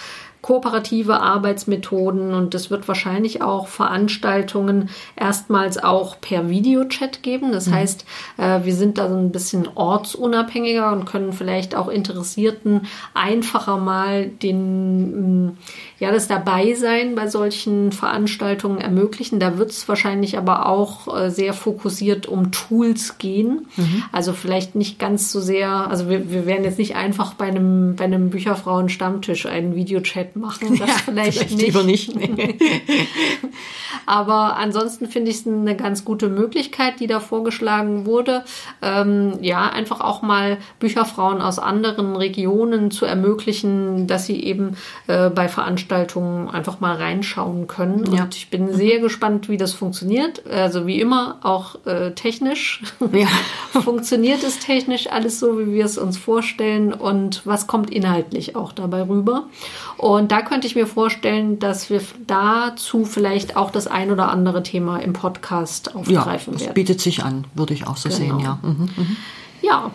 kooperative 0.45 1.21
Arbeitsmethoden 1.21 2.35
und 2.35 2.53
es 2.53 2.69
wird 2.69 2.87
wahrscheinlich 2.87 3.41
auch 3.41 3.67
Veranstaltungen 3.67 4.91
erstmals 5.15 5.83
auch 5.83 6.21
per 6.21 6.49
Videochat 6.49 7.23
geben. 7.23 7.51
Das 7.51 7.65
mhm. 7.65 7.73
heißt, 7.73 8.05
äh, 8.37 8.59
wir 8.63 8.75
sind 8.75 8.99
da 8.99 9.09
so 9.09 9.15
ein 9.15 9.31
bisschen 9.31 9.67
ortsunabhängiger 9.73 10.91
und 10.91 11.05
können 11.05 11.33
vielleicht 11.33 11.73
auch 11.73 11.87
Interessierten 11.87 12.81
einfacher 13.15 13.77
mal 13.77 14.27
den, 14.27 15.47
mm, 15.47 15.57
ja, 15.97 16.11
das 16.11 16.27
Dabeisein 16.27 17.15
bei 17.15 17.27
solchen 17.27 17.93
Veranstaltungen 17.93 18.79
ermöglichen. 18.79 19.39
Da 19.39 19.57
wird 19.57 19.69
es 19.69 19.87
wahrscheinlich 19.87 20.37
aber 20.37 20.67
auch 20.67 21.15
äh, 21.15 21.29
sehr 21.29 21.53
fokussiert 21.53 22.27
um 22.27 22.51
Tools 22.51 23.17
gehen. 23.17 23.67
Mhm. 23.77 24.03
Also 24.11 24.33
vielleicht 24.33 24.75
nicht 24.75 24.99
ganz 24.99 25.31
so 25.31 25.39
sehr, 25.39 25.69
also 25.69 26.09
wir, 26.09 26.29
wir 26.29 26.45
werden 26.45 26.65
jetzt 26.65 26.79
nicht 26.79 26.97
einfach 26.97 27.35
bei 27.35 27.45
einem, 27.45 27.95
bei 27.95 28.03
einem 28.03 28.29
Bücherfrauen-Stammtisch 28.29 29.45
einen 29.45 29.75
Videochat 29.75 30.35
machen. 30.35 30.77
Das 30.77 30.79
ja, 30.89 30.95
vielleicht, 31.05 31.37
vielleicht 31.37 31.51
nicht. 31.55 31.65
Lieber 31.65 31.83
nicht. 31.83 32.13
Nee. 32.13 32.57
Aber 34.05 34.57
ansonsten 34.57 35.07
finde 35.07 35.31
ich 35.31 35.37
es 35.37 35.47
eine 35.47 35.77
ganz 35.77 36.03
gute 36.03 36.27
Möglichkeit, 36.27 36.99
die 36.99 37.07
da 37.07 37.21
vorgeschlagen 37.21 38.05
wurde. 38.05 38.43
Ähm, 38.81 39.39
ja, 39.41 39.69
einfach 39.69 40.01
auch 40.01 40.21
mal 40.21 40.57
Bücherfrauen 40.79 41.41
aus 41.41 41.57
anderen 41.57 42.17
Regionen 42.17 42.91
zu 42.91 43.05
ermöglichen, 43.05 44.07
dass 44.07 44.25
sie 44.25 44.43
eben 44.43 44.75
äh, 45.07 45.29
bei 45.29 45.47
Veranstaltungen 45.47 45.84
einfach 45.89 46.79
mal 46.79 46.95
reinschauen 46.95 47.67
können. 47.67 48.13
Ja. 48.13 48.23
Und 48.23 48.35
ich 48.35 48.49
bin 48.49 48.73
sehr 48.73 48.99
gespannt, 48.99 49.49
wie 49.49 49.57
das 49.57 49.73
funktioniert. 49.73 50.45
Also 50.47 50.87
wie 50.87 50.99
immer 50.99 51.37
auch 51.43 51.85
äh, 51.85 52.11
technisch. 52.11 52.81
Ja. 53.11 53.27
funktioniert 53.81 54.43
es 54.43 54.59
technisch 54.59 55.07
alles 55.07 55.39
so, 55.39 55.59
wie 55.59 55.73
wir 55.73 55.85
es 55.85 55.97
uns 55.97 56.17
vorstellen 56.17 56.93
und 56.93 57.41
was 57.45 57.67
kommt 57.67 57.89
inhaltlich 57.89 58.55
auch 58.55 58.71
dabei 58.71 59.03
rüber. 59.03 59.43
Und 59.97 60.31
da 60.31 60.41
könnte 60.41 60.67
ich 60.67 60.75
mir 60.75 60.87
vorstellen, 60.87 61.59
dass 61.59 61.89
wir 61.89 62.01
dazu 62.27 63.05
vielleicht 63.05 63.57
auch 63.57 63.71
das 63.71 63.87
ein 63.87 64.11
oder 64.11 64.29
andere 64.29 64.63
Thema 64.63 64.97
im 64.97 65.13
Podcast 65.13 65.95
aufgreifen 65.95 66.53
ja, 66.53 66.57
das 66.57 66.61
werden. 66.61 66.73
bietet 66.73 67.01
sich 67.01 67.23
an, 67.23 67.45
würde 67.53 67.73
ich 67.73 67.87
auch 67.87 67.97
so 67.97 68.09
Genau. 68.09 68.17
sehen, 68.17 68.39
ja. 68.39 68.59
Mhm, 68.61 68.89
mhm. 68.95 69.17
Ja, 69.61 69.91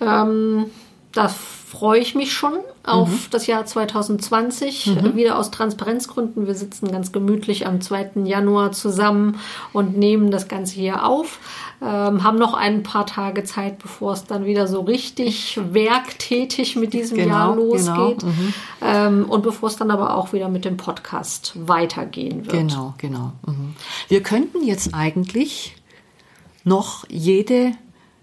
ähm, 0.00 0.66
da 1.12 1.30
freue 1.70 2.00
ich 2.00 2.16
mich 2.16 2.32
schon 2.32 2.54
auf 2.82 3.28
das 3.30 3.46
Jahr 3.46 3.64
2020. 3.64 4.88
Äh, 4.88 5.14
Wieder 5.14 5.38
aus 5.38 5.52
Transparenzgründen. 5.52 6.48
Wir 6.48 6.56
sitzen 6.56 6.90
ganz 6.90 7.12
gemütlich 7.12 7.64
am 7.64 7.80
2. 7.80 8.22
Januar 8.24 8.72
zusammen 8.72 9.38
und 9.72 9.96
nehmen 9.96 10.32
das 10.32 10.48
Ganze 10.48 10.74
hier 10.74 11.06
auf. 11.06 11.38
Ähm, 11.80 12.24
haben 12.24 12.38
noch 12.38 12.54
ein 12.54 12.82
paar 12.82 13.06
Tage 13.06 13.44
Zeit, 13.44 13.78
bevor 13.78 14.14
es 14.14 14.24
dann 14.24 14.46
wieder 14.46 14.66
so 14.66 14.80
richtig 14.80 15.60
werktätig 15.72 16.74
mit 16.74 16.92
diesem 16.92 17.18
Genau, 17.18 17.28
Jahr 17.30 17.56
losgeht. 17.56 18.18
genau, 18.18 18.32
mhm. 18.32 18.54
Ähm, 18.82 19.24
und 19.28 19.42
bevor 19.42 19.68
es 19.68 19.76
dann 19.76 19.92
aber 19.92 20.16
auch 20.16 20.32
wieder 20.32 20.48
mit 20.48 20.64
dem 20.64 20.76
Podcast 20.76 21.52
weitergehen 21.54 22.46
wird. 22.46 22.68
Genau, 22.68 22.94
genau. 22.98 23.32
Mhm. 23.46 23.74
Wir 24.08 24.24
könnten 24.24 24.64
jetzt 24.64 24.92
eigentlich 24.92 25.76
noch 26.64 27.04
jede 27.08 27.72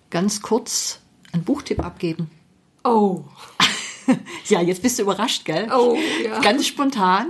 ganz 0.10 0.42
kurz 0.42 1.00
einen 1.32 1.44
Buchtipp 1.44 1.84
abgeben. 1.84 2.30
Oh, 2.88 3.24
Ja, 4.48 4.62
jetzt 4.62 4.82
bist 4.82 4.98
du 4.98 5.04
überrascht, 5.04 5.46
gell? 5.46 5.70
Oh, 5.72 5.98
ja. 6.24 6.40
Ganz 6.40 6.66
spontan. 6.68 7.28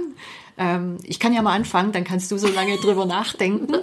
Ähm, 0.58 0.98
ich 1.04 1.20
kann 1.20 1.34
ja 1.34 1.42
mal 1.42 1.54
anfangen, 1.54 1.92
dann 1.92 2.04
kannst 2.04 2.32
du 2.32 2.38
so 2.38 2.48
lange 2.48 2.78
drüber 2.78 3.06
nachdenken. 3.06 3.74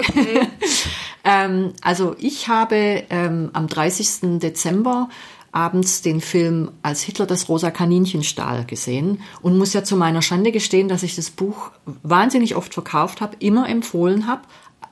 ähm, 1.24 1.72
also 1.82 2.16
ich 2.18 2.48
habe 2.48 3.04
ähm, 3.10 3.50
am 3.52 3.68
30. 3.68 4.38
Dezember 4.40 5.08
abends 5.52 6.02
den 6.02 6.20
Film 6.20 6.72
Als 6.82 7.02
Hitler 7.02 7.26
das 7.26 7.48
rosa 7.48 7.70
Kaninchen 7.70 8.24
stahl 8.24 8.64
gesehen 8.64 9.20
und 9.40 9.56
muss 9.56 9.72
ja 9.72 9.84
zu 9.84 9.96
meiner 9.96 10.20
Schande 10.20 10.50
gestehen, 10.50 10.88
dass 10.88 11.04
ich 11.04 11.14
das 11.14 11.30
Buch 11.30 11.70
wahnsinnig 12.02 12.56
oft 12.56 12.74
verkauft 12.74 13.20
habe, 13.20 13.36
immer 13.38 13.68
empfohlen 13.68 14.26
habe, 14.26 14.42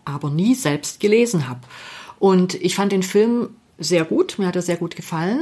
aber 0.05 0.31
nie 0.31 0.55
selbst 0.55 1.01
gelesen 1.01 1.49
habe. 1.49 1.61
Und 2.21 2.55
ich 2.55 2.77
fand 2.77 2.93
den 2.93 3.03
Film 3.03 3.57
sehr 3.83 4.05
gut, 4.05 4.39
mir 4.39 4.47
hat 4.47 4.57
er 4.57 4.63
sehr 4.63 4.77
gut 4.77 4.97
gefallen. 4.97 5.41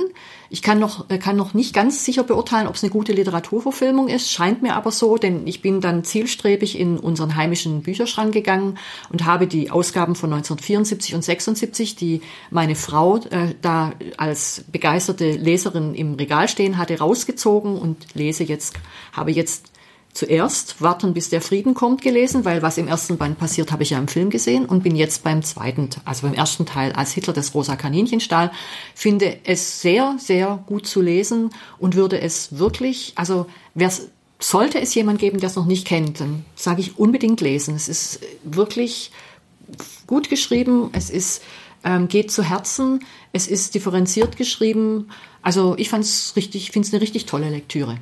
Ich 0.49 0.63
kann 0.63 0.79
noch, 0.79 1.09
äh, 1.11 1.19
kann 1.19 1.37
noch 1.37 1.55
nicht 1.55 1.75
ganz 1.75 2.05
sicher 2.05 2.23
beurteilen, 2.23 2.67
ob 2.67 2.75
es 2.75 2.83
eine 2.83 2.91
gute 2.91 3.13
Literaturverfilmung 3.13 4.09
ist, 4.09 4.31
scheint 4.31 4.63
mir 4.63 4.75
aber 4.75 4.91
so, 4.91 5.17
denn 5.17 5.47
ich 5.47 5.63
bin 5.63 5.81
dann 5.81 6.05
zielstrebig 6.05 6.79
in 6.79 6.99
unseren 6.99 7.37
heimischen 7.37 7.83
Bücherschrank 7.83 8.33
gegangen 8.33 8.79
und 9.11 9.25
habe 9.25 9.47
die 9.47 9.71
Ausgaben 9.71 10.15
von 10.15 10.33
1974 10.33 11.15
und 11.15 11.23
76, 11.23 11.97
die 11.97 12.23
meine 12.51 12.75
Frau 12.75 13.17
äh, 13.17 13.55
da 13.63 13.93
als 14.17 14.65
begeisterte 14.71 15.33
Leserin 15.33 15.95
im 15.95 16.15
Regal 16.15 16.49
stehen 16.49 16.79
hatte, 16.79 16.99
rausgezogen 16.99 17.77
und 17.77 18.15
lese 18.15 18.45
jetzt, 18.45 18.75
habe 19.13 19.31
jetzt 19.31 19.71
zuerst 20.13 20.81
Warten, 20.81 21.15
bis 21.15 21.29
der 21.29 21.41
Frieden 21.41 21.75
kommt 21.75 22.03
gelesen, 22.03 22.45
weil 22.45 22.63
was 22.63 22.79
im 22.79 22.89
ersten 22.89 23.17
Band 23.17 23.39
passiert, 23.39 23.71
habe 23.73 23.83
ich 23.83 23.91
ja 23.91 23.99
im 23.99 24.09
Film 24.09 24.31
gesehen 24.31 24.67
und 24.67 24.83
bin 24.83 24.97
jetzt 24.97 25.23
beim 25.23 25.43
zweiten, 25.43 25.89
also 26.05 26.27
beim 26.27 26.35
ersten 26.35 26.67
Teil 26.67 26.93
als 26.93 27.13
Hitler 27.13 27.33
das 27.33 27.55
rosa 27.55 27.77
Kaninchen 27.77 28.21
stahl, 28.21 28.51
finde 28.95 29.39
es 29.45 29.81
sehr, 29.81 30.17
sehr 30.19 30.63
gut 30.67 30.87
zu 30.87 31.01
lesen 31.01 31.51
und 31.79 31.95
würde 31.95 32.21
es 32.21 32.59
wirklich, 32.59 33.13
also 33.17 33.47
wer 33.75 33.93
sollte 34.41 34.81
es 34.81 34.95
jemand 34.95 35.21
geben, 35.21 35.39
der 35.39 35.49
es 35.49 35.57
noch 35.57 35.67
nicht 35.67 35.87
kennt, 35.87 36.21
dann 36.21 36.45
sage 36.57 36.81
ich 36.81 36.99
unbedingt 36.99 37.41
lesen. 37.41 37.77
Es 37.77 37.89
ist 37.89 38.21
wirklich 38.43 39.13
gut 40.07 40.29
geschrieben, 40.29 40.91
es 40.93 41.11
ist 41.11 41.43
ähm, 41.85 42.09
geht 42.09 42.31
zu 42.31 42.43
Herzen, 42.43 43.05
es 43.33 43.47
ist 43.47 43.75
differenziert 43.75 44.37
geschrieben. 44.37 45.09
Also 45.43 45.75
ich 45.79 45.89
fand 45.89 46.05
es 46.05 46.35
richtig, 46.37 46.73
finde 46.73 46.87
es 46.87 46.93
eine 46.93 47.01
richtig 47.01 47.27
tolle 47.27 47.49
Lektüre. 47.49 47.99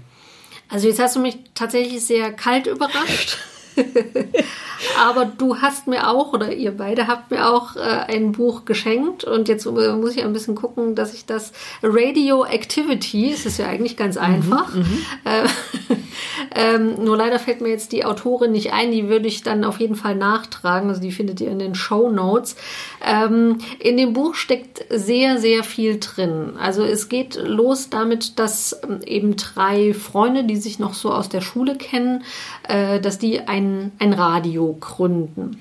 Also 0.68 0.88
jetzt 0.88 1.00
hast 1.00 1.16
du 1.16 1.20
mich 1.20 1.38
tatsächlich 1.54 2.04
sehr 2.04 2.32
kalt 2.32 2.66
überrascht. 2.66 3.38
Aber 4.98 5.24
du 5.24 5.56
hast 5.56 5.86
mir 5.86 6.08
auch, 6.08 6.32
oder 6.32 6.52
ihr 6.52 6.76
beide 6.76 7.06
habt 7.06 7.30
mir 7.30 7.48
auch 7.48 7.76
äh, 7.76 7.80
ein 7.80 8.32
Buch 8.32 8.64
geschenkt 8.64 9.24
und 9.24 9.48
jetzt 9.48 9.66
äh, 9.66 9.70
muss 9.70 10.16
ich 10.16 10.24
ein 10.24 10.32
bisschen 10.32 10.54
gucken, 10.54 10.94
dass 10.94 11.14
ich 11.14 11.26
das 11.26 11.52
Radioactivity, 11.82 13.32
es 13.32 13.46
ist 13.46 13.58
ja 13.58 13.66
eigentlich 13.66 13.96
ganz 13.96 14.16
einfach, 14.16 14.74
äh, 15.24 15.46
ähm, 16.54 17.04
nur 17.04 17.16
leider 17.16 17.38
fällt 17.38 17.60
mir 17.60 17.70
jetzt 17.70 17.92
die 17.92 18.04
Autorin 18.04 18.52
nicht 18.52 18.72
ein, 18.72 18.92
die 18.92 19.08
würde 19.08 19.26
ich 19.26 19.42
dann 19.42 19.64
auf 19.64 19.80
jeden 19.80 19.96
Fall 19.96 20.14
nachtragen, 20.14 20.88
also 20.88 21.00
die 21.00 21.12
findet 21.12 21.40
ihr 21.40 21.50
in 21.50 21.58
den 21.58 21.74
Show 21.74 22.10
Notes. 22.10 22.56
Ähm, 23.04 23.58
in 23.78 23.96
dem 23.96 24.12
Buch 24.12 24.34
steckt 24.34 24.84
sehr, 24.90 25.38
sehr 25.38 25.64
viel 25.64 25.98
drin. 26.00 26.54
Also 26.60 26.82
es 26.82 27.08
geht 27.08 27.36
los 27.36 27.90
damit, 27.90 28.38
dass 28.38 28.78
ähm, 28.82 29.00
eben 29.04 29.36
drei 29.36 29.94
Freunde, 29.94 30.44
die 30.44 30.56
sich 30.56 30.78
noch 30.78 30.94
so 30.94 31.12
aus 31.12 31.28
der 31.28 31.40
Schule 31.40 31.76
kennen, 31.76 32.24
äh, 32.68 33.00
dass 33.00 33.18
die 33.18 33.40
ein, 33.40 33.67
ein 33.98 34.12
Radio 34.12 34.76
gründen. 34.78 35.60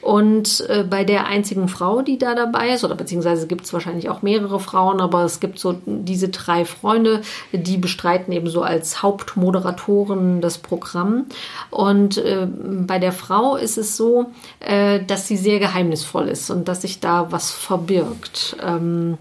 Und 0.00 0.64
äh, 0.68 0.84
bei 0.84 1.04
der 1.04 1.26
einzigen 1.26 1.68
Frau, 1.68 2.02
die 2.02 2.18
da 2.18 2.34
dabei 2.34 2.70
ist, 2.70 2.84
oder 2.84 2.94
beziehungsweise 2.94 3.46
gibt 3.46 3.64
es 3.64 3.72
wahrscheinlich 3.72 4.08
auch 4.08 4.22
mehrere 4.22 4.60
Frauen, 4.60 5.00
aber 5.00 5.24
es 5.24 5.40
gibt 5.40 5.58
so 5.58 5.76
diese 5.84 6.28
drei 6.28 6.64
Freunde, 6.64 7.22
die 7.52 7.76
bestreiten 7.78 8.32
eben 8.32 8.48
so 8.48 8.62
als 8.62 9.02
Hauptmoderatoren 9.02 10.40
das 10.40 10.58
Programm. 10.58 11.26
Und 11.70 12.16
äh, 12.18 12.46
bei 12.46 12.98
der 12.98 13.12
Frau 13.12 13.56
ist 13.56 13.76
es 13.76 13.96
so, 13.96 14.26
äh, 14.60 15.00
dass 15.04 15.26
sie 15.26 15.36
sehr 15.36 15.58
geheimnisvoll 15.58 16.28
ist 16.28 16.50
und 16.50 16.68
dass 16.68 16.82
sich 16.82 17.00
da 17.00 17.32
was 17.32 17.50
verbirgt. 17.50 18.56
Ähm, 18.64 19.18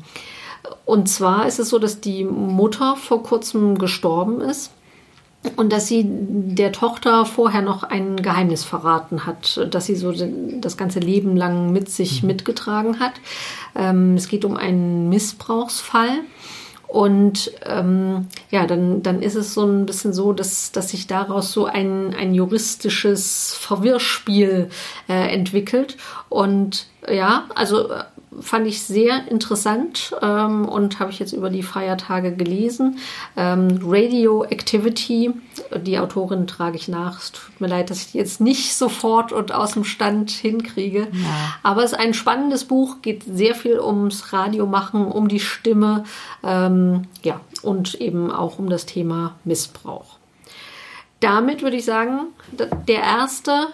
und 0.85 1.09
zwar 1.09 1.47
ist 1.47 1.59
es 1.59 1.69
so, 1.69 1.79
dass 1.79 2.01
die 2.01 2.23
Mutter 2.23 2.95
vor 2.95 3.23
kurzem 3.23 3.77
gestorben 3.77 4.41
ist 4.41 4.71
und 5.55 5.71
dass 5.71 5.87
sie 5.87 6.05
der 6.07 6.71
Tochter 6.71 7.25
vorher 7.25 7.61
noch 7.61 7.83
ein 7.83 8.17
Geheimnis 8.17 8.63
verraten 8.63 9.25
hat, 9.25 9.67
dass 9.71 9.85
sie 9.85 9.95
so 9.95 10.11
das 10.11 10.77
ganze 10.77 10.99
Leben 10.99 11.35
lang 11.35 11.71
mit 11.71 11.89
sich 11.89 12.23
mitgetragen 12.23 12.99
hat. 12.99 13.13
Ähm, 13.75 14.15
es 14.15 14.27
geht 14.27 14.45
um 14.45 14.57
einen 14.57 15.09
Missbrauchsfall. 15.09 16.19
Und 16.87 17.51
ähm, 17.65 18.27
ja, 18.49 18.65
dann, 18.65 19.03
dann 19.03 19.21
ist 19.21 19.35
es 19.35 19.53
so 19.53 19.65
ein 19.65 19.85
bisschen 19.85 20.13
so, 20.13 20.31
dass, 20.31 20.71
dass 20.71 20.89
sich 20.89 21.05
daraus 21.05 21.51
so 21.51 21.65
ein, 21.65 22.15
ein 22.15 22.33
juristisches 22.33 23.53
Verwirrspiel 23.59 24.69
äh, 25.09 25.33
entwickelt. 25.33 25.97
Und 26.29 26.87
ja, 27.09 27.49
also 27.55 27.89
fand 28.39 28.67
ich 28.67 28.81
sehr 28.81 29.27
interessant 29.29 30.15
ähm, 30.21 30.67
und 30.67 30.99
habe 30.99 31.11
ich 31.11 31.19
jetzt 31.19 31.33
über 31.33 31.49
die 31.49 31.63
Feiertage 31.63 32.35
gelesen. 32.35 32.99
Ähm, 33.35 33.79
Radioactivity, 33.83 35.31
die 35.81 35.99
Autorin 35.99 36.47
trage 36.47 36.77
ich 36.77 36.87
nach. 36.87 37.19
Es 37.19 37.31
tut 37.31 37.59
mir 37.61 37.67
leid, 37.67 37.89
dass 37.89 38.01
ich 38.01 38.11
die 38.11 38.17
jetzt 38.17 38.41
nicht 38.41 38.75
sofort 38.75 39.31
und 39.31 39.51
aus 39.51 39.73
dem 39.73 39.83
Stand 39.83 40.31
hinkriege. 40.31 41.07
Aber 41.63 41.83
es 41.83 41.93
ist 41.93 41.99
ein 41.99 42.13
spannendes 42.13 42.65
Buch, 42.65 42.97
geht 43.01 43.23
sehr 43.23 43.55
viel 43.55 43.79
ums 43.79 44.33
Radiomachen, 44.33 45.05
um 45.05 45.27
die 45.27 45.39
Stimme, 45.39 46.03
ähm, 46.43 47.03
ja, 47.23 47.39
und 47.61 47.95
eben 47.95 48.31
auch 48.31 48.59
um 48.59 48.69
das 48.69 48.85
Thema 48.85 49.35
Missbrauch. 49.43 50.17
Damit 51.19 51.63
würde 51.63 51.77
ich 51.77 51.85
sagen, 51.85 52.27
der 52.87 53.01
erste 53.01 53.67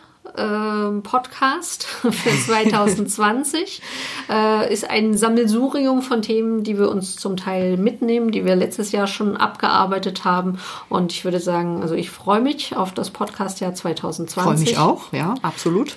Podcast 1.04 1.84
für 1.84 2.12
2020 2.12 3.82
äh, 4.30 4.74
ist 4.74 4.90
ein 4.90 5.18
Sammelsurium 5.18 6.02
von 6.02 6.22
Themen, 6.22 6.64
die 6.64 6.78
wir 6.78 6.90
uns 6.90 7.18
zum 7.18 7.36
Teil 7.38 7.78
mitnehmen, 7.78 8.32
die 8.32 8.46
wir 8.46 8.56
letztes 8.56 8.92
Jahr 8.92 9.08
schon 9.08 9.38
abgearbeitet 9.38 10.26
haben. 10.26 10.58
Und 10.90 11.12
ich 11.12 11.24
würde 11.24 11.40
sagen, 11.40 11.82
also 11.82 11.96
ich 11.96 12.10
freue 12.10 12.42
mich 12.42 12.76
auf 12.76 12.92
das 12.94 13.12
Podcastjahr 13.12 13.76
2020. 13.76 14.44
Freue 14.44 14.58
mich 14.58 14.78
auch, 14.78 15.14
ja, 15.14 15.36
absolut. 15.42 15.96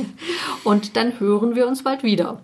Und 0.64 0.96
dann 0.96 1.20
hören 1.20 1.54
wir 1.54 1.66
uns 1.66 1.82
bald 1.82 2.02
wieder. 2.02 2.38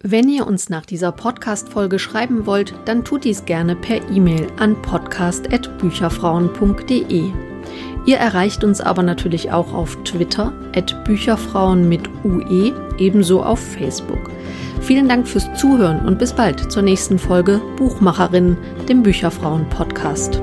Wenn 0.00 0.28
ihr 0.28 0.46
uns 0.46 0.68
nach 0.68 0.86
dieser 0.86 1.10
Podcast-Folge 1.10 1.98
schreiben 1.98 2.46
wollt, 2.46 2.72
dann 2.84 3.04
tut 3.04 3.24
dies 3.24 3.46
gerne 3.46 3.74
per 3.74 4.08
E-Mail 4.10 4.46
an 4.58 4.80
podcast.bücherfrauen.de. 4.80 7.47
Ihr 8.08 8.16
erreicht 8.16 8.64
uns 8.64 8.80
aber 8.80 9.02
natürlich 9.02 9.52
auch 9.52 9.74
auf 9.74 10.02
Twitter, 10.02 10.50
at 10.74 11.04
Bücherfrauen 11.04 11.90
mit 11.90 12.08
UE, 12.24 12.72
ebenso 12.96 13.42
auf 13.42 13.58
Facebook. 13.60 14.30
Vielen 14.80 15.10
Dank 15.10 15.28
fürs 15.28 15.52
Zuhören 15.58 16.06
und 16.06 16.18
bis 16.18 16.32
bald 16.32 16.72
zur 16.72 16.80
nächsten 16.80 17.18
Folge 17.18 17.60
Buchmacherinnen, 17.76 18.56
dem 18.88 19.02
Bücherfrauen-Podcast. 19.02 20.40